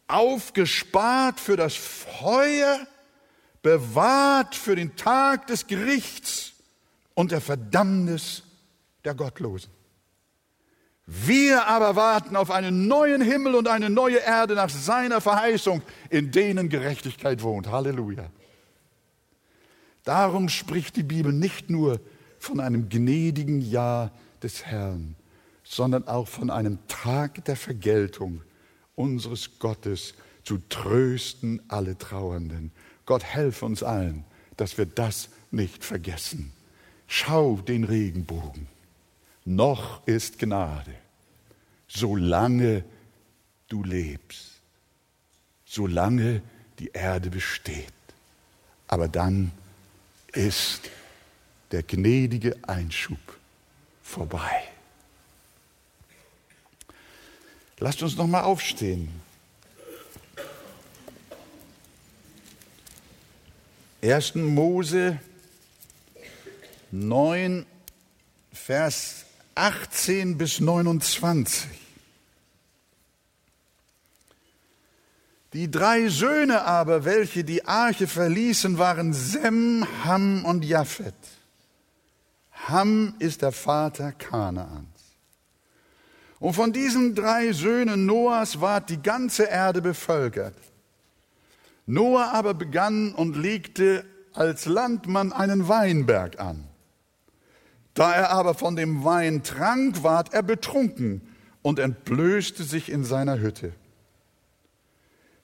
[0.08, 2.88] Aufgespart für das Feuer,
[3.62, 6.53] bewahrt für den Tag des Gerichts
[7.14, 8.44] und der Verdammnis
[9.04, 9.72] der Gottlosen.
[11.06, 16.32] Wir aber warten auf einen neuen Himmel und eine neue Erde nach seiner Verheißung, in
[16.32, 17.68] denen Gerechtigkeit wohnt.
[17.68, 18.30] Halleluja.
[20.06, 22.00] Darum spricht die Bibel nicht nur
[22.40, 25.16] von einem gnädigen Jahr des Herrn,
[25.64, 28.42] sondern auch von einem Tag der Vergeltung
[28.96, 32.72] unseres Gottes zu trösten alle Trauernden.
[33.06, 34.26] Gott helfe uns allen,
[34.58, 36.54] dass wir das nicht vergessen.
[37.16, 38.66] Schau den Regenbogen.
[39.46, 40.96] Noch ist Gnade,
[41.88, 42.84] solange
[43.68, 44.60] du lebst,
[45.64, 46.42] solange
[46.80, 47.94] die Erde besteht.
[48.88, 49.52] Aber dann
[50.32, 50.90] ist
[51.70, 53.38] der gnädige Einschub
[54.02, 54.64] vorbei.
[57.78, 59.22] Lasst uns noch mal aufstehen.
[64.02, 64.34] 1.
[64.34, 65.20] Mose
[66.94, 67.66] 9,
[68.52, 69.26] Vers
[69.56, 71.68] 18 bis 29.
[75.54, 81.16] Die drei Söhne aber, welche die Arche verließen, waren Sem, Ham und Japhet.
[82.68, 84.86] Ham ist der Vater Kanaans.
[86.40, 90.56] Und von diesen drei Söhnen Noahs ward die ganze Erde bevölkert.
[91.88, 96.70] Noah aber begann und legte als Landmann einen Weinberg an.
[97.94, 101.22] Da er aber von dem Wein trank, ward er betrunken
[101.62, 103.74] und entblößte sich in seiner Hütte.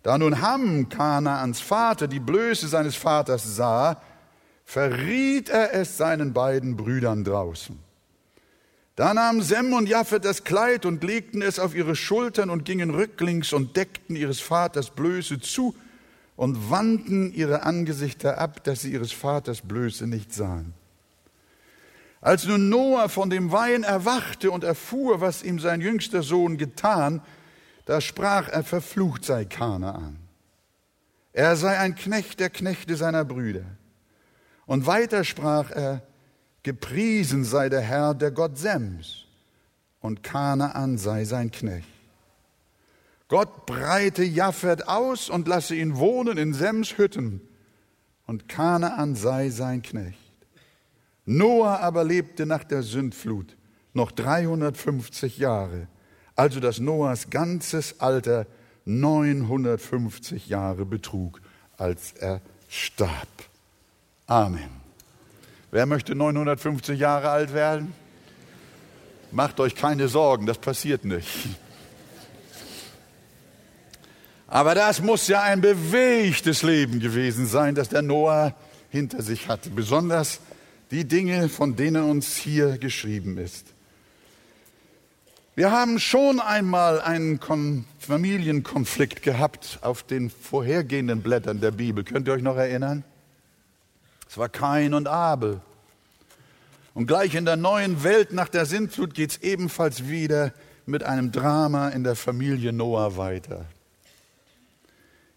[0.02, 4.02] Da nun Ham, Kanaans Vater, die Blöße seines Vaters sah,
[4.66, 7.78] verriet er es seinen beiden Brüdern draußen.
[8.96, 12.90] Da nahmen Sem und Japhet das Kleid und legten es auf ihre Schultern und gingen
[12.90, 15.76] rücklings und deckten ihres Vaters Blöße zu
[16.36, 20.74] und wandten ihre Angesichter ab, dass sie ihres Vaters Blöße nicht sahen.
[22.22, 27.22] Als nun Noah von dem Wein erwachte und erfuhr, was ihm sein jüngster Sohn getan,
[27.86, 30.18] da sprach er, verflucht sei Kanaan.
[31.32, 33.66] Er sei ein Knecht der Knechte seiner Brüder.
[34.66, 36.02] Und weiter sprach er,
[36.64, 39.26] Gepriesen sei der Herr, der Gott Sems,
[40.02, 41.88] und Kanaan sei sein Knecht.
[43.30, 47.42] Gott breite Japhet aus und lasse ihn wohnen in Sems Hütten,
[48.28, 50.29] und Kanaan sei sein Knecht.
[51.32, 53.56] Noah aber lebte nach der Sündflut
[53.94, 55.88] noch 350 Jahre,
[56.36, 58.48] also dass Noahs ganzes Alter
[58.86, 61.40] 950 Jahre betrug,
[61.78, 63.28] als er starb.
[64.26, 64.72] Amen.
[65.70, 67.94] Wer möchte 950 Jahre alt werden?
[69.32, 71.48] Macht euch keine Sorgen, das passiert nicht.
[74.48, 78.56] Aber das muss ja ein bewegtes Leben gewesen sein, das der Noah
[78.90, 79.70] hinter sich hatte.
[79.70, 80.40] Besonders
[80.92, 83.68] die Dinge, von denen uns hier geschrieben ist.
[85.56, 92.04] Wir haben schon einmal einen Kon Familienkonflikt gehabt auf den vorhergehenden Blättern der Bibel.
[92.04, 93.04] Könnt ihr euch noch erinnern?
[94.30, 95.62] Es war Kain und Abel.
[96.94, 100.54] Und gleich in der neuen Welt nach der Sintflut geht es ebenfalls wieder
[100.86, 103.66] mit einem Drama in der Familie Noah weiter.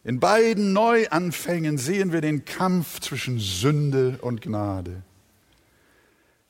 [0.05, 5.03] In beiden Neuanfängen sehen wir den Kampf zwischen Sünde und Gnade.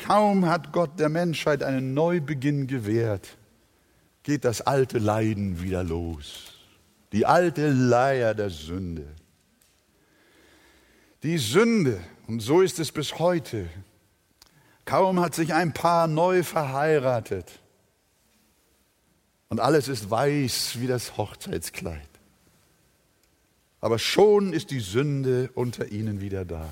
[0.06, 3.36] Kaum hat Gott der Menschheit einen Neubeginn gewährt,
[4.22, 6.54] geht das alte Leiden wieder los.
[7.12, 9.06] Die alte Leier der Sünde.
[11.22, 13.68] Die Sünde und so ist es bis heute.
[14.84, 17.60] Kaum hat sich ein Paar neu verheiratet
[19.48, 22.08] und alles ist weiß wie das Hochzeitskleid.
[23.80, 26.66] Aber schon ist die Sünde unter ihnen wieder da.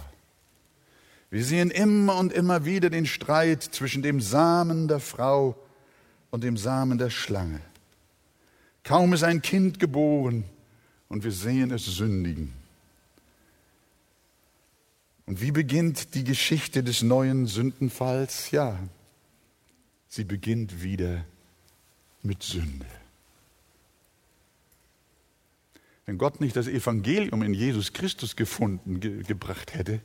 [1.30, 5.56] Wir sehen immer und immer wieder den Streit zwischen dem Samen der Frau
[6.30, 7.60] und dem Samen der Schlange.
[8.82, 10.44] Kaum ist ein Kind geboren
[11.08, 12.52] und wir sehen es sündigen.
[15.26, 18.50] Und wie beginnt die Geschichte des neuen Sündenfalls?
[18.50, 18.76] Ja,
[20.08, 21.24] sie beginnt wieder
[22.22, 22.86] mit Sünde.
[26.06, 30.00] Wenn Gott nicht das Evangelium in Jesus Christus gefunden, ge gebracht hätte,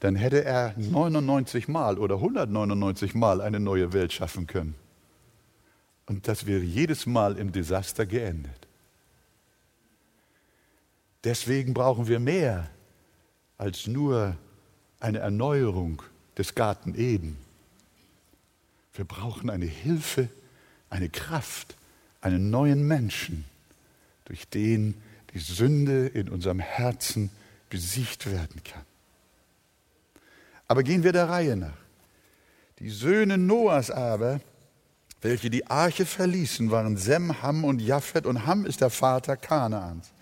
[0.00, 4.74] dann hätte er 99 Mal oder 199 Mal eine neue Welt schaffen können.
[6.06, 8.68] Und das wäre jedes Mal im Desaster geendet.
[11.24, 12.70] Deswegen brauchen wir mehr
[13.58, 14.36] als nur
[15.00, 16.02] eine Erneuerung
[16.36, 17.36] des Garten Eden.
[18.94, 20.28] Wir brauchen eine Hilfe,
[20.90, 21.76] eine Kraft,
[22.20, 23.44] einen neuen Menschen,
[24.24, 24.94] durch den
[25.34, 27.30] die Sünde in unserem Herzen
[27.68, 28.87] besiegt werden kann.
[30.68, 31.76] Aber gehen wir der Reihe nach.
[32.78, 34.40] Die Söhne Noahs aber,
[35.20, 40.12] welche die Arche verließen, waren Sem, Ham und Japhet und Ham ist der Vater Kanaans.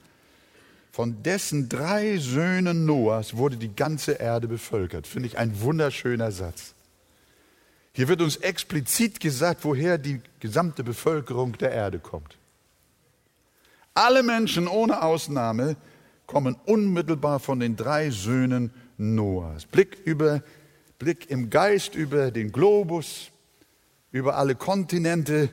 [0.92, 5.06] Von dessen drei Söhnen Noahs wurde die ganze Erde bevölkert.
[5.06, 6.72] Finde ich ein wunderschöner Satz.
[7.92, 12.38] Hier wird uns explizit gesagt, woher die gesamte Bevölkerung der Erde kommt.
[13.92, 15.76] Alle Menschen ohne Ausnahme
[16.26, 19.66] kommen unmittelbar von den drei Söhnen Noahs.
[19.66, 20.42] Blick, über,
[20.98, 23.30] Blick im Geist über den Globus,
[24.12, 25.50] über alle Kontinente,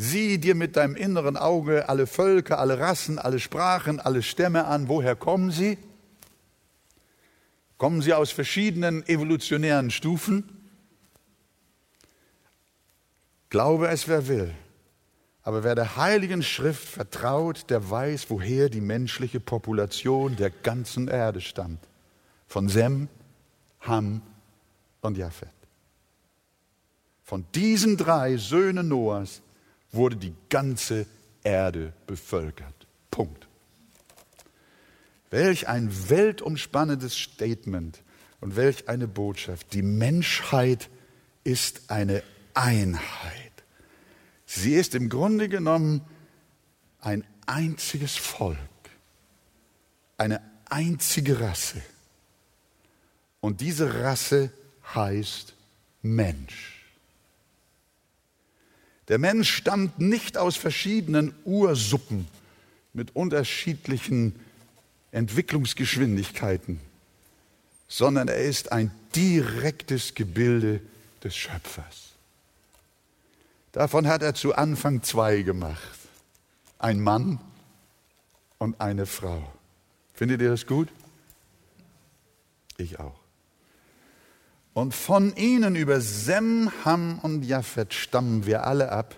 [0.00, 4.86] Sieh dir mit deinem inneren Auge alle Völker, alle Rassen, alle Sprachen, alle Stämme an.
[4.86, 5.76] Woher kommen sie?
[7.78, 10.44] Kommen sie aus verschiedenen evolutionären Stufen?
[13.50, 14.54] Glaube es, wer will.
[15.42, 21.40] Aber wer der Heiligen Schrift vertraut, der weiß, woher die menschliche Population der ganzen Erde
[21.40, 21.80] stammt.
[22.48, 23.08] Von Sem,
[23.82, 24.22] Ham
[25.02, 25.48] und Japhet.
[27.22, 29.42] Von diesen drei Söhnen Noahs
[29.92, 31.06] wurde die ganze
[31.44, 32.86] Erde bevölkert.
[33.10, 33.46] Punkt.
[35.30, 38.02] Welch ein weltumspannendes Statement
[38.40, 39.74] und welch eine Botschaft.
[39.74, 40.88] Die Menschheit
[41.44, 42.22] ist eine
[42.54, 43.52] Einheit.
[44.46, 46.00] Sie ist im Grunde genommen
[47.00, 48.58] ein einziges Volk,
[50.16, 50.40] eine
[50.70, 51.82] einzige Rasse.
[53.40, 54.50] Und diese Rasse
[54.94, 55.54] heißt
[56.02, 56.78] Mensch.
[59.08, 62.28] Der Mensch stammt nicht aus verschiedenen Ursuppen
[62.92, 64.38] mit unterschiedlichen
[65.12, 66.80] Entwicklungsgeschwindigkeiten,
[67.88, 70.80] sondern er ist ein direktes Gebilde
[71.24, 72.12] des Schöpfers.
[73.72, 75.98] Davon hat er zu Anfang zwei gemacht.
[76.78, 77.40] Ein Mann
[78.58, 79.52] und eine Frau.
[80.14, 80.88] Findet ihr das gut?
[82.76, 83.17] Ich auch.
[84.78, 89.16] Und von ihnen über Sem, Ham und Japhet stammen wir alle ab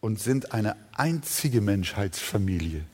[0.00, 2.84] und sind eine einzige Menschheitsfamilie.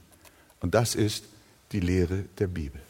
[0.58, 1.22] Und das ist
[1.70, 2.80] die Lehre der Bibel.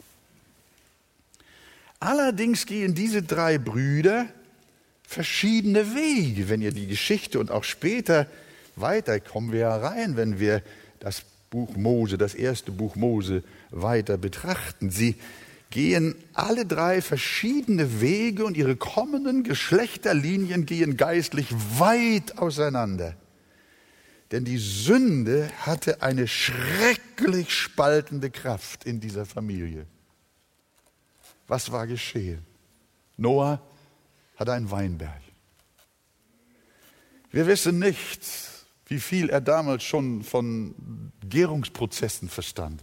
[1.99, 4.25] Allerdings gehen diese drei Brüder
[5.07, 6.49] verschiedene Wege.
[6.49, 8.25] Wenn ihr die Geschichte und auch später
[8.75, 10.63] weiter kommen wir ja rein, wenn wir
[10.99, 14.89] das Buch Mose, das erste Buch Mose weiter betrachten.
[14.89, 15.13] Sie
[15.75, 23.17] gehen alle drei verschiedene Wege und ihre kommenden Geschlechterlinien gehen geistlich weit auseinander.
[24.31, 29.85] Denn die Sünde hatte eine schrecklich spaltende Kraft in dieser Familie.
[31.45, 32.45] Was war geschehen?
[33.17, 33.61] Noah
[34.37, 35.21] hatte einen Weinberg.
[37.31, 38.21] Wir wissen nicht,
[38.85, 42.81] wie viel er damals schon von Gärungsprozessen verstand.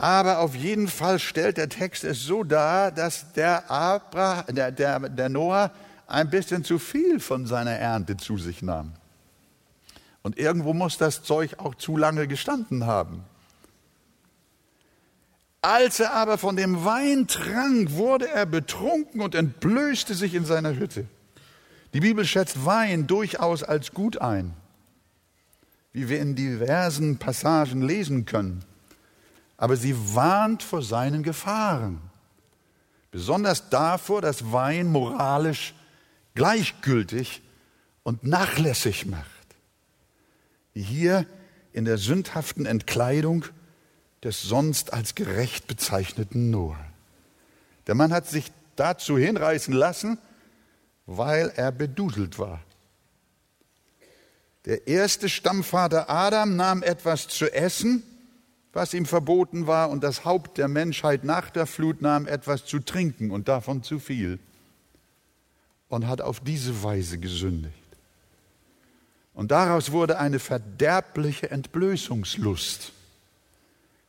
[0.00, 5.00] Aber auf jeden Fall stellt der Text es so dar, dass der, Abra, der, der,
[5.00, 5.72] der Noah
[6.06, 8.92] ein bisschen zu viel von seiner Ernte zu sich nahm.
[10.22, 13.24] Und irgendwo muss das Zeug auch zu lange gestanden haben.
[15.62, 20.76] Als er aber von dem Wein trank, wurde er betrunken und entblößte sich in seiner
[20.76, 21.06] Hütte.
[21.92, 24.54] Die Bibel schätzt Wein durchaus als gut ein,
[25.92, 28.64] wie wir in diversen Passagen lesen können
[29.58, 32.00] aber sie warnt vor seinen Gefahren.
[33.10, 35.74] Besonders davor, dass Wein moralisch
[36.34, 37.42] gleichgültig
[38.04, 39.26] und nachlässig macht.
[40.72, 41.26] Wie hier
[41.72, 43.44] in der sündhaften Entkleidung
[44.22, 46.78] des sonst als gerecht bezeichneten Noah.
[47.88, 50.18] Der Mann hat sich dazu hinreißen lassen,
[51.06, 52.60] weil er bedudelt war.
[54.66, 58.04] Der erste Stammvater Adam nahm etwas zu essen
[58.78, 62.78] was ihm verboten war, und das Haupt der Menschheit nach der Flut nahm etwas zu
[62.78, 64.38] trinken und davon zu viel
[65.88, 67.74] und hat auf diese Weise gesündigt.
[69.34, 72.92] Und daraus wurde eine verderbliche Entblößungslust,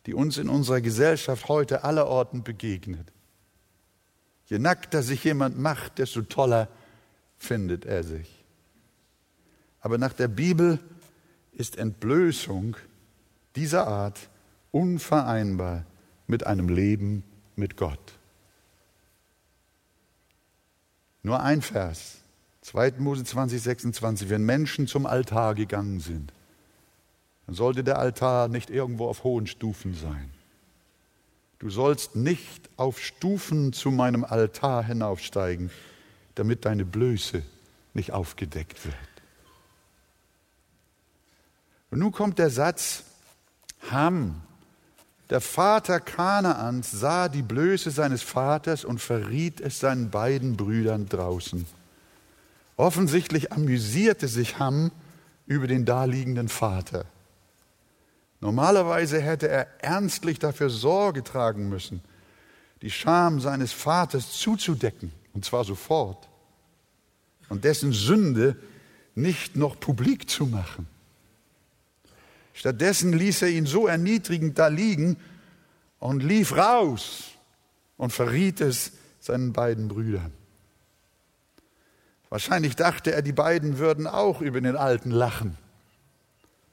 [0.05, 3.11] die uns in unserer Gesellschaft heute allerorten begegnet.
[4.45, 6.67] Je nackter sich jemand macht, desto toller
[7.39, 8.43] findet er sich.
[9.81, 10.77] Aber nach der Bibel
[11.53, 12.77] ist Entblößung
[13.55, 14.29] dieser Art
[14.71, 15.85] unvereinbar
[16.27, 17.23] mit einem Leben
[17.55, 18.19] mit Gott.
[21.23, 22.17] Nur ein Vers,
[22.61, 22.93] 2.
[22.99, 24.29] Mose 20, 26.
[24.29, 26.31] Wenn Menschen zum Altar gegangen sind,
[27.45, 30.29] dann sollte der Altar nicht irgendwo auf hohen Stufen sein.
[31.57, 35.71] Du sollst nicht auf Stufen zu meinem Altar hinaufsteigen,
[36.35, 37.43] damit deine Blöße
[37.93, 38.95] nicht aufgedeckt wird.
[41.91, 43.03] Und nun kommt der Satz,
[43.91, 44.41] Ham,
[45.29, 51.65] der Vater Kanaans, sah die Blöße seines Vaters und verriet es seinen beiden Brüdern draußen.
[52.77, 54.91] Offensichtlich amüsierte sich Ham
[55.45, 57.05] über den daliegenden Vater.
[58.41, 62.01] Normalerweise hätte er ernstlich dafür Sorge tragen müssen,
[62.81, 66.29] die Scham seines Vaters zuzudecken, und zwar sofort,
[67.49, 68.55] und dessen Sünde
[69.13, 70.87] nicht noch publik zu machen.
[72.59, 75.15] Stattdessen ließ er ihn so erniedrigend da liegen
[75.97, 77.29] und lief raus
[77.95, 78.91] und verriet es
[79.21, 80.33] seinen beiden Brüdern.
[82.27, 85.57] Wahrscheinlich dachte er, die beiden würden auch über den Alten lachen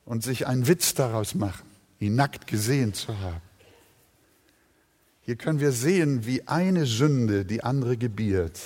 [0.04, 1.68] und sich einen Witz daraus machen,
[2.00, 3.40] ihn nackt gesehen zu haben.
[5.22, 8.58] Hier können wir sehen, wie eine Sünde die andere gebiert.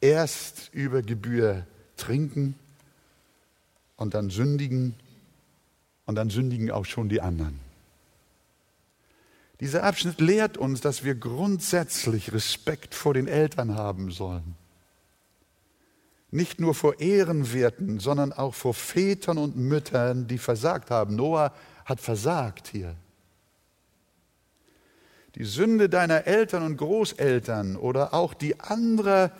[0.00, 2.54] Erst über Gebühr trinken
[3.96, 4.94] und dann sündigen
[6.06, 7.60] und dann sündigen auch schon die anderen.
[9.60, 14.54] Dieser Abschnitt lehrt uns, dass wir grundsätzlich Respekt vor den Eltern haben sollen.
[16.30, 21.16] Nicht nur vor Ehrenwerten, sondern auch vor Vätern und Müttern, die versagt haben.
[21.16, 21.52] Noah
[21.84, 22.94] hat versagt hier.
[25.36, 29.30] Die Sünde deiner Eltern und Großeltern oder auch die anderer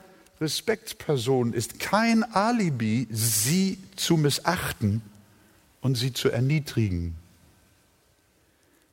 [0.41, 5.03] Respektspersonen ist kein Alibi, sie zu missachten
[5.87, 7.15] und sie zu erniedrigen.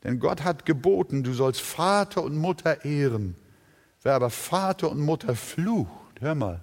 [0.04, 3.34] Denn Gott hat geboten, du sollst Vater und Mutter ehren.
[4.04, 5.90] Wer aber Vater und Mutter flucht,
[6.20, 6.62] hör mal,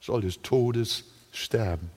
[0.00, 1.90] soll des Todes sterben.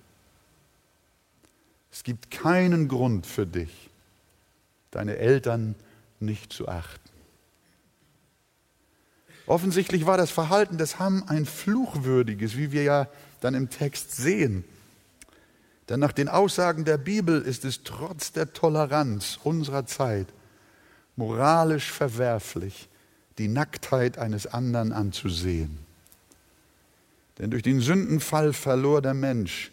[1.94, 3.90] Es gibt keinen Grund für dich,
[4.92, 5.76] deine Eltern
[6.20, 7.10] nicht zu achten.
[9.48, 13.08] Offensichtlich war das Verhalten des Ham ein fluchwürdiges, wie wir ja
[13.40, 14.66] dann im Text sehen.
[15.90, 20.28] Denn nach den Aussagen der Bibel ist es trotz der Toleranz unserer Zeit
[21.16, 22.88] moralisch verwerflich,
[23.40, 25.80] die Nacktheit eines anderen anzusehen.
[27.40, 29.72] Denn durch den Sündenfall verlor der Mensch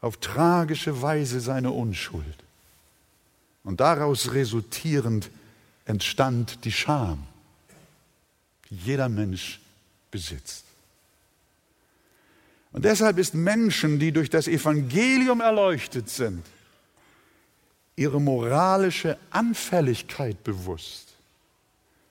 [0.00, 2.44] auf tragische Weise seine Unschuld.
[3.62, 5.30] Und daraus resultierend
[5.84, 7.26] entstand die Scham,
[8.68, 9.60] die jeder Mensch
[10.10, 10.64] besitzt.
[12.74, 16.44] Und deshalb ist Menschen, die durch das Evangelium erleuchtet sind,
[17.94, 21.14] ihre moralische Anfälligkeit bewusst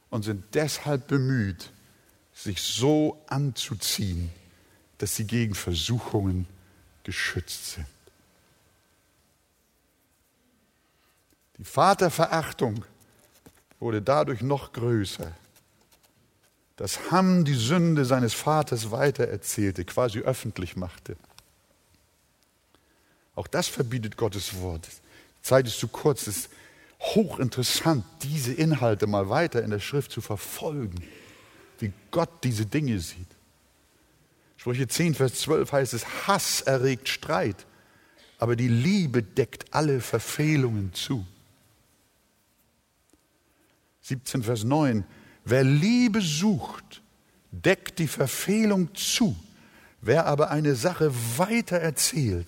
[0.09, 1.69] und sind deshalb bemüht,
[2.33, 4.29] sich so anzuziehen,
[4.99, 6.47] dass sie gegen Versuchungen
[7.03, 7.85] geschützt sind.
[11.57, 12.85] Die Vaterverachtung
[13.81, 15.33] wurde dadurch noch größer,
[16.75, 21.15] dass Ham die Sünde seines Vaters weitererzählte, quasi öffentlich machte.
[23.35, 24.87] Auch das verbietet Gottes Wort.
[24.87, 26.27] Die Zeit ist zu kurz.
[26.27, 26.49] Es ist
[26.99, 31.03] hochinteressant, diese Inhalte mal weiter in der Schrift zu verfolgen,
[31.79, 33.27] wie Gott diese Dinge sieht.
[34.57, 37.65] Sprüche 10, Vers 12 heißt es, Hass erregt Streit,
[38.39, 41.25] aber die Liebe deckt alle Verfehlungen zu.
[44.03, 45.03] 17, Vers 9,
[45.45, 47.01] Wer Liebe sucht,
[47.51, 49.35] deckt die Verfehlung zu.
[50.01, 52.47] Wer aber eine Sache weiter erzählt,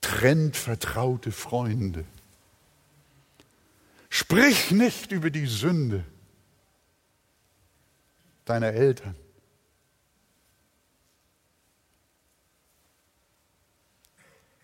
[0.00, 2.04] trennt vertraute Freunde.
[4.08, 6.04] Sprich nicht über die Sünde
[8.44, 9.14] deiner Eltern.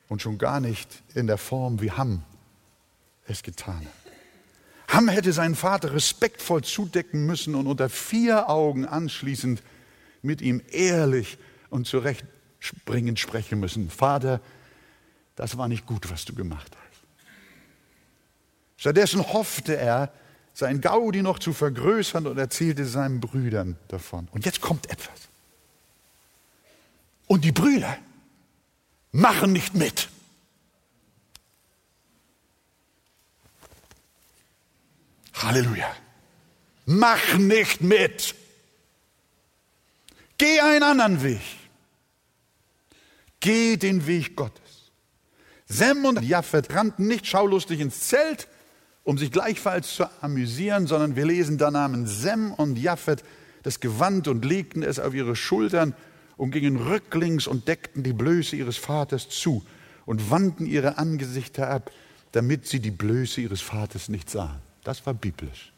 [0.09, 2.23] Und schon gar nicht in der Form, wie Ham
[3.27, 4.06] es getan hat.
[4.97, 9.63] Ham hätte seinen Vater respektvoll zudecken müssen und unter vier Augen anschließend
[10.23, 11.37] mit ihm ehrlich
[11.69, 13.91] und zurechtbringend sprechen müssen.
[13.91, 14.41] Vater,
[15.35, 17.03] das war nicht gut, was du gemacht hast.
[18.79, 20.11] Stattdessen hoffte er,
[20.55, 24.29] sein Gaudi noch zu vergrößern und erzählte seinen Brüdern davon.
[24.31, 25.29] Und jetzt kommt etwas.
[27.27, 27.99] Und die Brüder
[29.13, 30.09] machen nicht mit.
[35.43, 35.91] Halleluja.
[36.87, 38.35] Mach nicht mit.
[40.39, 41.41] Geh einen anderen Weg.
[43.41, 44.91] Geh den Weg Gottes.
[45.67, 48.49] Sem und Japheth rannten nicht schaulustig ins Zelt
[49.07, 53.23] um sich gleichfalls zu amüsieren, sondern wir lesen, da nahmen Sem und Japhet
[53.63, 55.95] das Gewand und legten es auf ihre Schultern
[56.37, 59.65] und gingen rücklings und deckten die Blöße ihres Vaters zu
[60.07, 61.93] und wandten ihre Angesichter ab,
[62.33, 64.66] damit sie die Blöße ihres Vaters nicht sahen.
[64.87, 65.73] Das war biblisch.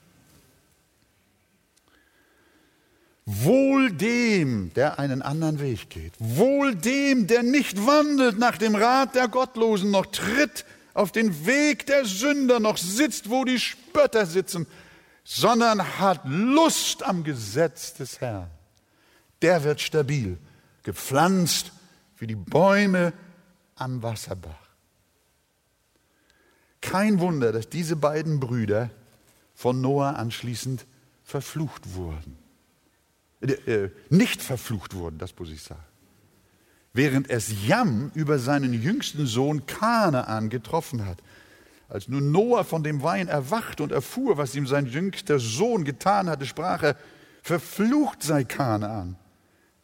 [3.24, 6.12] Wohl dem, der einen anderen Weg geht.
[6.18, 11.86] Wohl dem, der nicht wandelt nach dem Rat der Gottlosen, noch tritt auf den Weg
[11.86, 14.66] der Sünder, noch sitzt, wo die Spötter sitzen,
[15.24, 18.50] sondern hat Lust am Gesetz des Herrn.
[19.40, 20.36] Der wird stabil,
[20.82, 21.72] gepflanzt
[22.18, 23.14] wie die Bäume
[23.74, 24.67] am Wasserbach.
[26.81, 28.91] Kein Wunder, dass diese beiden Brüder
[29.55, 30.87] von Noah anschließend
[31.24, 32.39] verflucht wurden.
[33.41, 35.83] Äh, äh, nicht verflucht wurden, das muss ich sagen.
[36.93, 41.18] Während es Jam über seinen jüngsten Sohn Kanaan getroffen hat.
[41.89, 46.29] Als nun Noah von dem Wein erwachte und erfuhr, was ihm sein jüngster Sohn getan
[46.29, 46.97] hatte, sprach er,
[47.43, 49.16] verflucht sei Kanaan,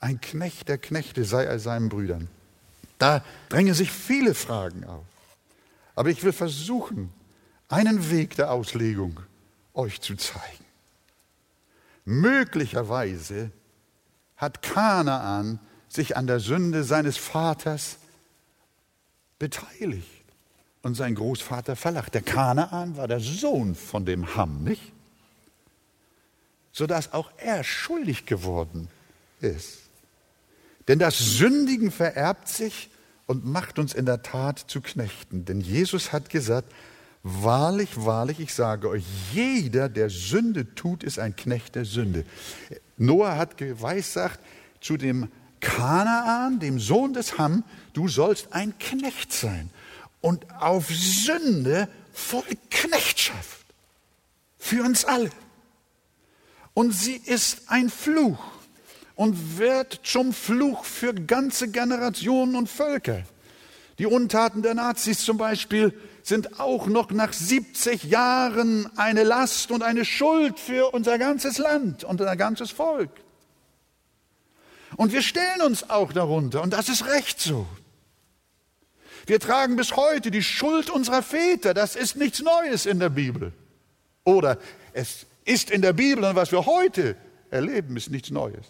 [0.00, 2.28] ein Knecht der Knechte sei er seinen Brüdern.
[2.98, 5.04] Da drängen sich viele Fragen auf.
[5.94, 7.12] Aber ich will versuchen,
[7.68, 9.20] einen Weg der Auslegung
[9.74, 10.64] euch zu zeigen.
[12.04, 13.50] Möglicherweise
[14.36, 17.98] hat Kanaan sich an der Sünde seines Vaters
[19.38, 20.24] beteiligt
[20.82, 22.14] und sein Großvater verlacht.
[22.14, 24.92] Der Kanaan war der Sohn von dem Ham, nicht?
[26.72, 28.88] Sodass auch er schuldig geworden
[29.40, 29.78] ist.
[30.88, 32.90] Denn das Sündigen vererbt sich
[33.26, 35.44] und macht uns in der Tat zu Knechten.
[35.44, 36.72] Denn Jesus hat gesagt,
[37.26, 39.02] Wahrlich, wahrlich, ich sage euch,
[39.32, 42.26] jeder, der Sünde tut, ist ein Knecht der Sünde.
[42.98, 44.38] Noah hat geweissagt
[44.82, 47.64] zu dem Kanaan, dem Sohn des Ham,
[47.94, 49.70] du sollst ein Knecht sein.
[50.20, 53.64] Und auf Sünde folgt Knechtschaft.
[54.58, 55.30] Für uns alle.
[56.74, 58.38] Und sie ist ein Fluch
[59.16, 63.22] und wird zum Fluch für ganze Generationen und Völker.
[63.98, 65.92] Die Untaten der Nazis zum Beispiel
[66.22, 72.02] sind auch noch nach 70 Jahren eine Last und eine Schuld für unser ganzes Land
[72.02, 73.10] und unser ganzes Volk.
[74.96, 77.66] Und wir stellen uns auch darunter und das ist recht so.
[79.26, 81.72] Wir tragen bis heute die Schuld unserer Väter.
[81.72, 83.52] Das ist nichts Neues in der Bibel.
[84.24, 84.58] Oder
[84.92, 87.16] es ist in der Bibel und was wir heute
[87.50, 88.66] erleben, ist nichts Neues.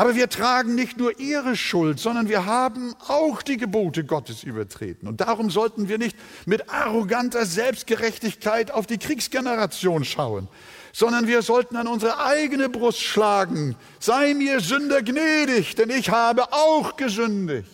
[0.00, 5.06] Aber wir tragen nicht nur ihre Schuld, sondern wir haben auch die Gebote Gottes übertreten.
[5.06, 10.48] Und darum sollten wir nicht mit arroganter Selbstgerechtigkeit auf die Kriegsgeneration schauen,
[10.94, 13.76] sondern wir sollten an unsere eigene Brust schlagen.
[13.98, 17.68] Sei mir Sünder gnädig, denn ich habe auch gesündigt.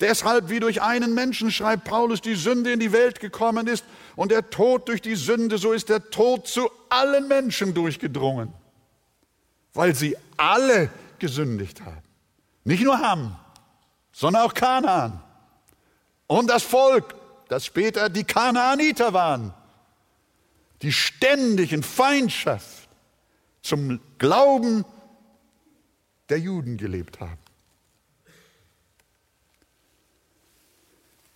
[0.00, 4.30] Deshalb, wie durch einen Menschen, schreibt Paulus, die Sünde in die Welt gekommen ist und
[4.30, 8.52] der Tod durch die Sünde, so ist der Tod zu allen Menschen durchgedrungen
[9.74, 12.02] weil sie alle gesündigt haben.
[12.64, 13.36] Nicht nur Ham,
[14.12, 15.22] sondern auch Kanaan.
[16.26, 17.14] Und das Volk,
[17.48, 19.54] das später die Kanaaniter waren,
[20.82, 22.88] die ständig in Feindschaft
[23.62, 24.84] zum Glauben
[26.28, 27.37] der Juden gelebt haben.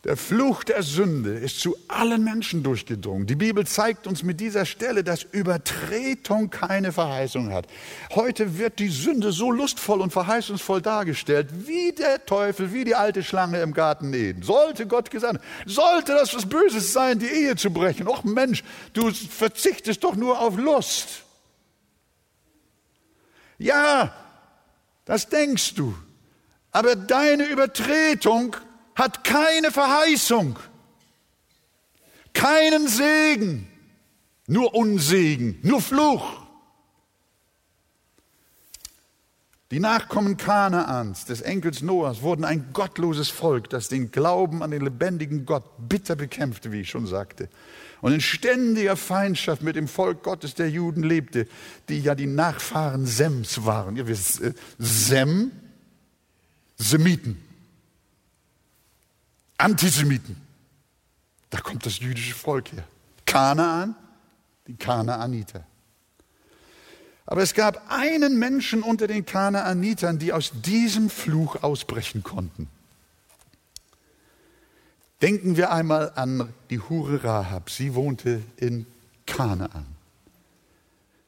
[0.04, 3.28] Der Fluch der Sünde ist zu allen Menschen durchgedrungen.
[3.28, 7.68] Die Bibel zeigt uns mit dieser Stelle, dass Übertretung keine Verheißung hat.
[8.12, 13.22] Heute wird die Sünde so lustvoll und verheißungsvoll dargestellt, wie der Teufel, wie die alte
[13.22, 14.42] Schlange im Garten Eden.
[14.42, 18.08] Sollte Gott gesagt sollte das was Böses sein, die Ehe zu brechen.
[18.08, 21.22] Och Mensch, du verzichtest doch nur auf Lust.
[23.56, 24.12] Ja,
[25.04, 25.94] das denkst du.
[26.72, 28.56] Aber deine Übertretung
[28.94, 30.58] hat keine Verheißung,
[32.32, 33.68] keinen Segen,
[34.46, 36.42] nur Unsegen, nur Fluch.
[39.70, 44.82] Die Nachkommen Kanaans, des Enkels Noahs, wurden ein gottloses Volk, das den Glauben an den
[44.82, 47.48] lebendigen Gott bitter bekämpfte, wie ich schon sagte,
[48.02, 51.46] und in ständiger Feindschaft mit dem Volk Gottes der Juden lebte,
[51.88, 53.96] die ja die Nachfahren Sems waren.
[53.96, 55.52] Ihr wisst, äh, Sem,
[56.76, 57.51] Semiten.
[59.62, 60.36] Antisemiten.
[61.50, 62.84] Da kommt das jüdische Volk her.
[63.24, 63.94] Kanaan,
[64.66, 65.64] die Kanaaniter.
[67.26, 72.68] Aber es gab einen Menschen unter den Kanaanitern, die aus diesem Fluch ausbrechen konnten.
[75.20, 77.70] Denken wir einmal an die Hure Rahab.
[77.70, 78.86] Sie wohnte in
[79.26, 79.86] Kanaan.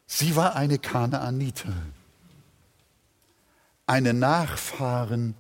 [0.08, 1.92] Sie war eine Kanaaniterin,
[3.86, 5.36] eine Nachfahren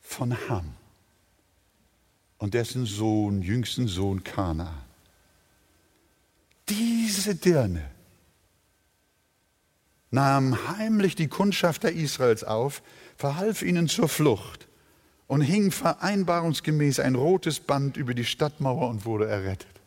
[0.00, 0.74] von Ham.
[2.42, 4.82] Und dessen Sohn, jüngsten Sohn Kana.
[6.68, 7.88] Diese Dirne
[10.10, 12.82] nahm heimlich die Kundschafter Israels auf,
[13.16, 14.66] verhalf ihnen zur Flucht
[15.28, 19.80] und hing vereinbarungsgemäß ein rotes Band über die Stadtmauer und wurde errettet.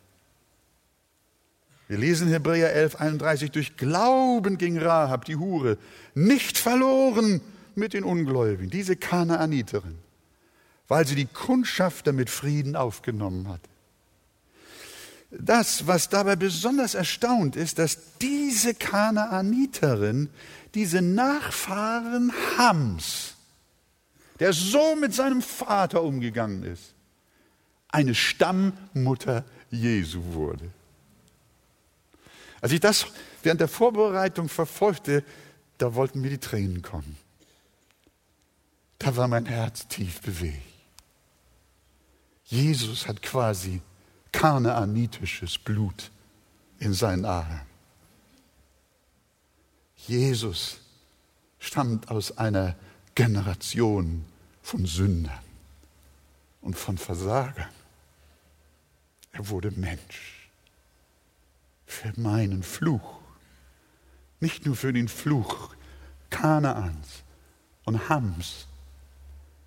[1.90, 5.78] Wir lesen Hebräer 11, 31, durch Glauben ging Rahab, die Hure,
[6.14, 7.42] nicht verloren
[7.76, 10.05] mit den Ungläubigen, diese Kanaaniterin,
[10.88, 13.62] weil sie die Kundschafter mit Frieden aufgenommen hat.
[15.32, 20.30] Das, was dabei besonders erstaunt ist, dass diese Kanaaniterin,
[20.74, 23.34] diese Nachfahren Hams,
[24.40, 26.94] der so mit seinem Vater umgegangen ist,
[27.90, 30.70] eine Stammmutter Jesu wurde.
[32.62, 33.08] Als ich das
[33.44, 35.24] während der Vorbereitung verfolgte,
[35.78, 37.18] da wollten mir die Tränen kommen.
[39.00, 40.75] Da war mein Herz tief bewegt.
[42.46, 43.82] Jesus hat quasi
[44.32, 46.12] kanaanitisches Blut
[46.80, 47.62] in seinen Adern.
[50.08, 50.78] Jesus
[51.58, 52.76] stammt aus einer
[53.16, 54.26] Generation
[54.62, 55.40] von Sündern
[56.62, 57.70] und von Versagern.
[59.32, 60.50] Er wurde Mensch
[61.88, 63.20] für meinen Fluch,
[64.40, 65.74] nicht nur für den Fluch
[66.30, 67.24] Kanaans
[67.86, 68.68] und Hams,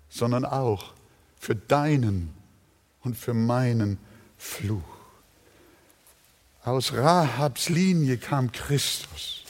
[0.09, 0.93] sondern auch
[1.39, 2.33] für deinen
[3.03, 3.97] und für meinen
[4.37, 4.83] Fluch.
[6.63, 9.43] Aus Rahabs Linie kam Christus,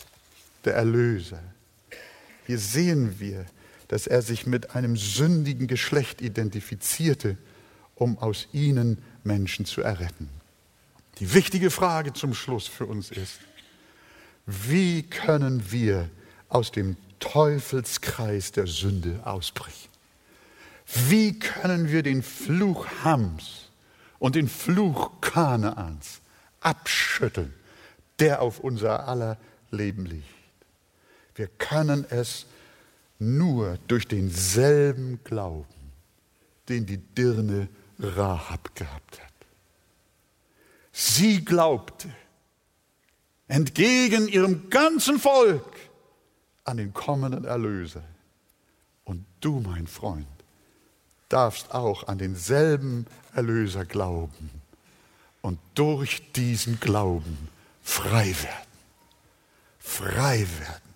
[0.63, 1.41] der Erlöser.
[2.45, 3.45] Hier sehen wir,
[3.87, 7.37] dass er sich mit einem sündigen Geschlecht identifizierte,
[7.95, 10.29] um aus ihnen Menschen zu erretten.
[11.19, 13.39] Die wichtige Frage zum Schluss für uns ist,
[14.45, 16.09] wie können wir
[16.47, 19.88] aus dem Teufelskreis der Sünde ausbrechen?
[20.91, 23.69] Wie können wir den Fluch Hams
[24.17, 26.21] und den Fluch Kanaans
[26.61, 27.53] abschütteln,
[28.19, 29.37] der auf unser aller
[29.69, 30.25] Leben liegt?
[31.35, 32.47] Wir können es
[33.19, 35.65] nur durch denselben Glauben,
[36.67, 37.69] den die Dirne
[37.99, 39.33] Rahab gehabt hat.
[40.91, 42.09] Sie glaubte
[43.47, 45.75] entgegen ihrem ganzen Volk
[46.63, 48.03] an den kommenden Erlöser.
[49.05, 50.27] Und du, mein Freund,
[51.29, 54.49] darfst auch an denselben Erlöser glauben
[55.41, 57.49] und durch diesen Glauben
[57.81, 58.69] frei werden.
[59.79, 60.89] Frei werden.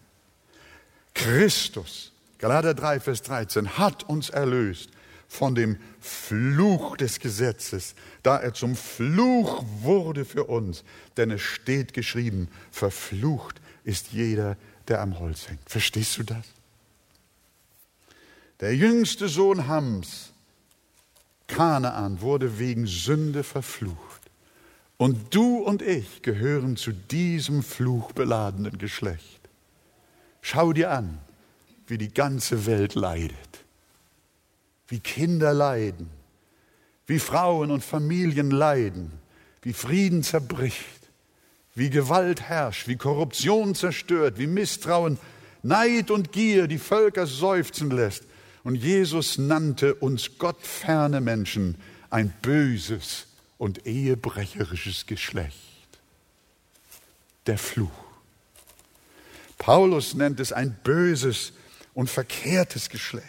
[1.14, 2.14] Christus
[2.44, 4.90] Galater 3, Vers 13, hat uns erlöst
[5.30, 10.84] von dem Fluch des Gesetzes, da er zum Fluch wurde für uns.
[11.16, 14.58] Denn es steht geschrieben, verflucht ist jeder,
[14.90, 15.62] der am Holz hängt.
[15.70, 16.44] Verstehst du das?
[18.64, 20.32] Der jüngste Sohn Hams,
[21.48, 24.22] Kanaan, wurde wegen Sünde verflucht.
[24.96, 29.42] Und du und ich gehören zu diesem fluchbeladenen Geschlecht.
[30.42, 31.18] Schau dir an,
[31.88, 33.36] wie die ganze Welt leidet,
[34.88, 36.10] wie Kinder leiden,
[37.06, 39.12] wie Frauen und Familien leiden,
[39.62, 41.12] wie Frieden zerbricht,
[41.76, 45.20] wie Gewalt herrscht, wie Korruption zerstört, wie Misstrauen,
[45.64, 48.24] Neid und Gier die Völker seufzen lässt.
[48.64, 51.76] Und Jesus nannte uns gottferne Menschen
[52.10, 55.58] ein böses und ehebrecherisches Geschlecht.
[57.46, 57.92] Der Fluch.
[59.58, 61.54] Paulus nennt es ein böses
[61.94, 63.28] und verkehrtes Geschlecht.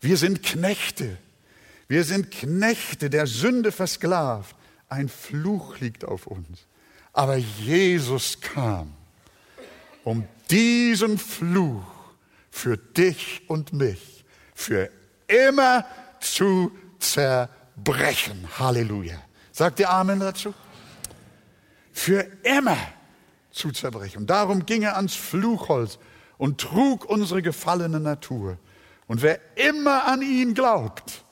[0.00, 1.16] Wir sind Knechte.
[1.88, 4.54] Wir sind Knechte der Sünde versklavt.
[4.88, 6.66] Ein Fluch liegt auf uns.
[7.12, 8.92] Aber Jesus kam,
[10.04, 11.84] um diesen Fluch
[12.50, 14.21] für dich und mich
[14.54, 14.90] für
[15.26, 15.84] immer
[16.20, 18.48] zu zerbrechen.
[18.58, 19.16] Halleluja.
[19.50, 20.54] Sagt ihr Amen dazu?
[21.92, 22.76] Für immer
[23.50, 24.26] zu zerbrechen.
[24.26, 25.98] Darum ging er ans Fluchholz
[26.38, 28.58] und trug unsere gefallene Natur.
[29.06, 31.24] Und wer immer an ihn glaubt,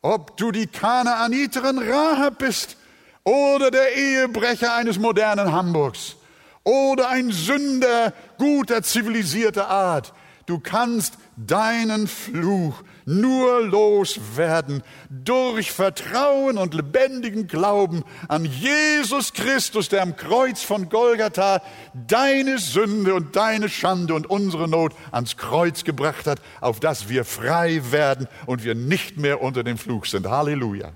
[0.00, 2.76] ob du die Kanaaniterin Rahab bist
[3.24, 6.16] oder der Ehebrecher eines modernen Hamburgs
[6.62, 10.12] oder ein Sünder guter, zivilisierter Art,
[10.46, 20.02] du kannst deinen Fluch nur loswerden durch Vertrauen und lebendigen Glauben an Jesus Christus, der
[20.02, 21.62] am Kreuz von Golgatha
[21.94, 27.24] deine Sünde und deine Schande und unsere Not ans Kreuz gebracht hat, auf dass wir
[27.24, 30.28] frei werden und wir nicht mehr unter dem Fluch sind.
[30.28, 30.92] Halleluja.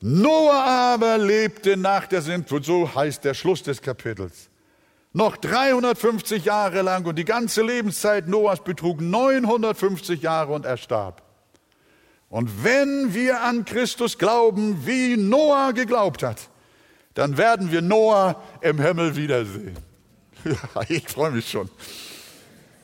[0.00, 4.49] Noah aber lebte nach der Sintflut, so heißt der Schluss des Kapitels
[5.12, 11.22] noch 350 Jahre lang und die ganze Lebenszeit Noahs betrug 950 Jahre und er starb.
[12.28, 16.48] Und wenn wir an Christus glauben, wie Noah geglaubt hat,
[17.14, 19.76] dann werden wir Noah im Himmel wiedersehen.
[20.42, 20.56] Ja,
[20.88, 21.68] ich freue mich schon.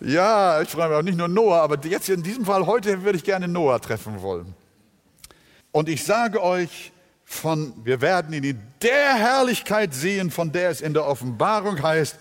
[0.01, 3.17] Ja, ich freue mich auch nicht nur Noah, aber jetzt in diesem Fall heute würde
[3.17, 4.55] ich gerne Noah treffen wollen.
[5.73, 6.93] Und ich sage euch,
[7.27, 12.19] von, wir werden ihn in der Herrlichkeit sehen, von der es in der Offenbarung heißt,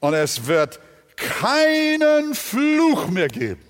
[0.00, 0.80] und es wird
[1.16, 3.62] keinen Fluch mehr geben.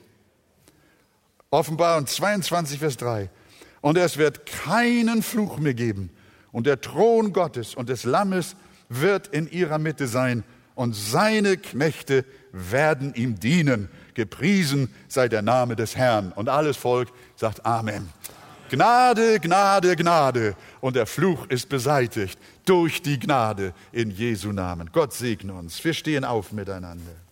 [1.51, 3.31] Offenbarung 22, Vers 3.
[3.81, 6.11] Und es wird keinen Fluch mehr geben.
[6.53, 8.57] Und der Thron Gottes und des Lammes
[8.89, 10.45] wird in ihrer Mitte sein.
[10.75, 13.89] Und seine Knechte werden ihm dienen.
[14.15, 16.33] Gepriesen sei der Name des Herrn.
[16.33, 18.09] Und alles Volk sagt Amen.
[18.71, 20.57] Gnade, Gnade, Gnade.
[20.81, 24.91] Und der Fluch ist beseitigt durch die Gnade in Jesu Namen.
[24.93, 25.83] Gott segne uns.
[25.85, 27.26] Wir stehen auf miteinander.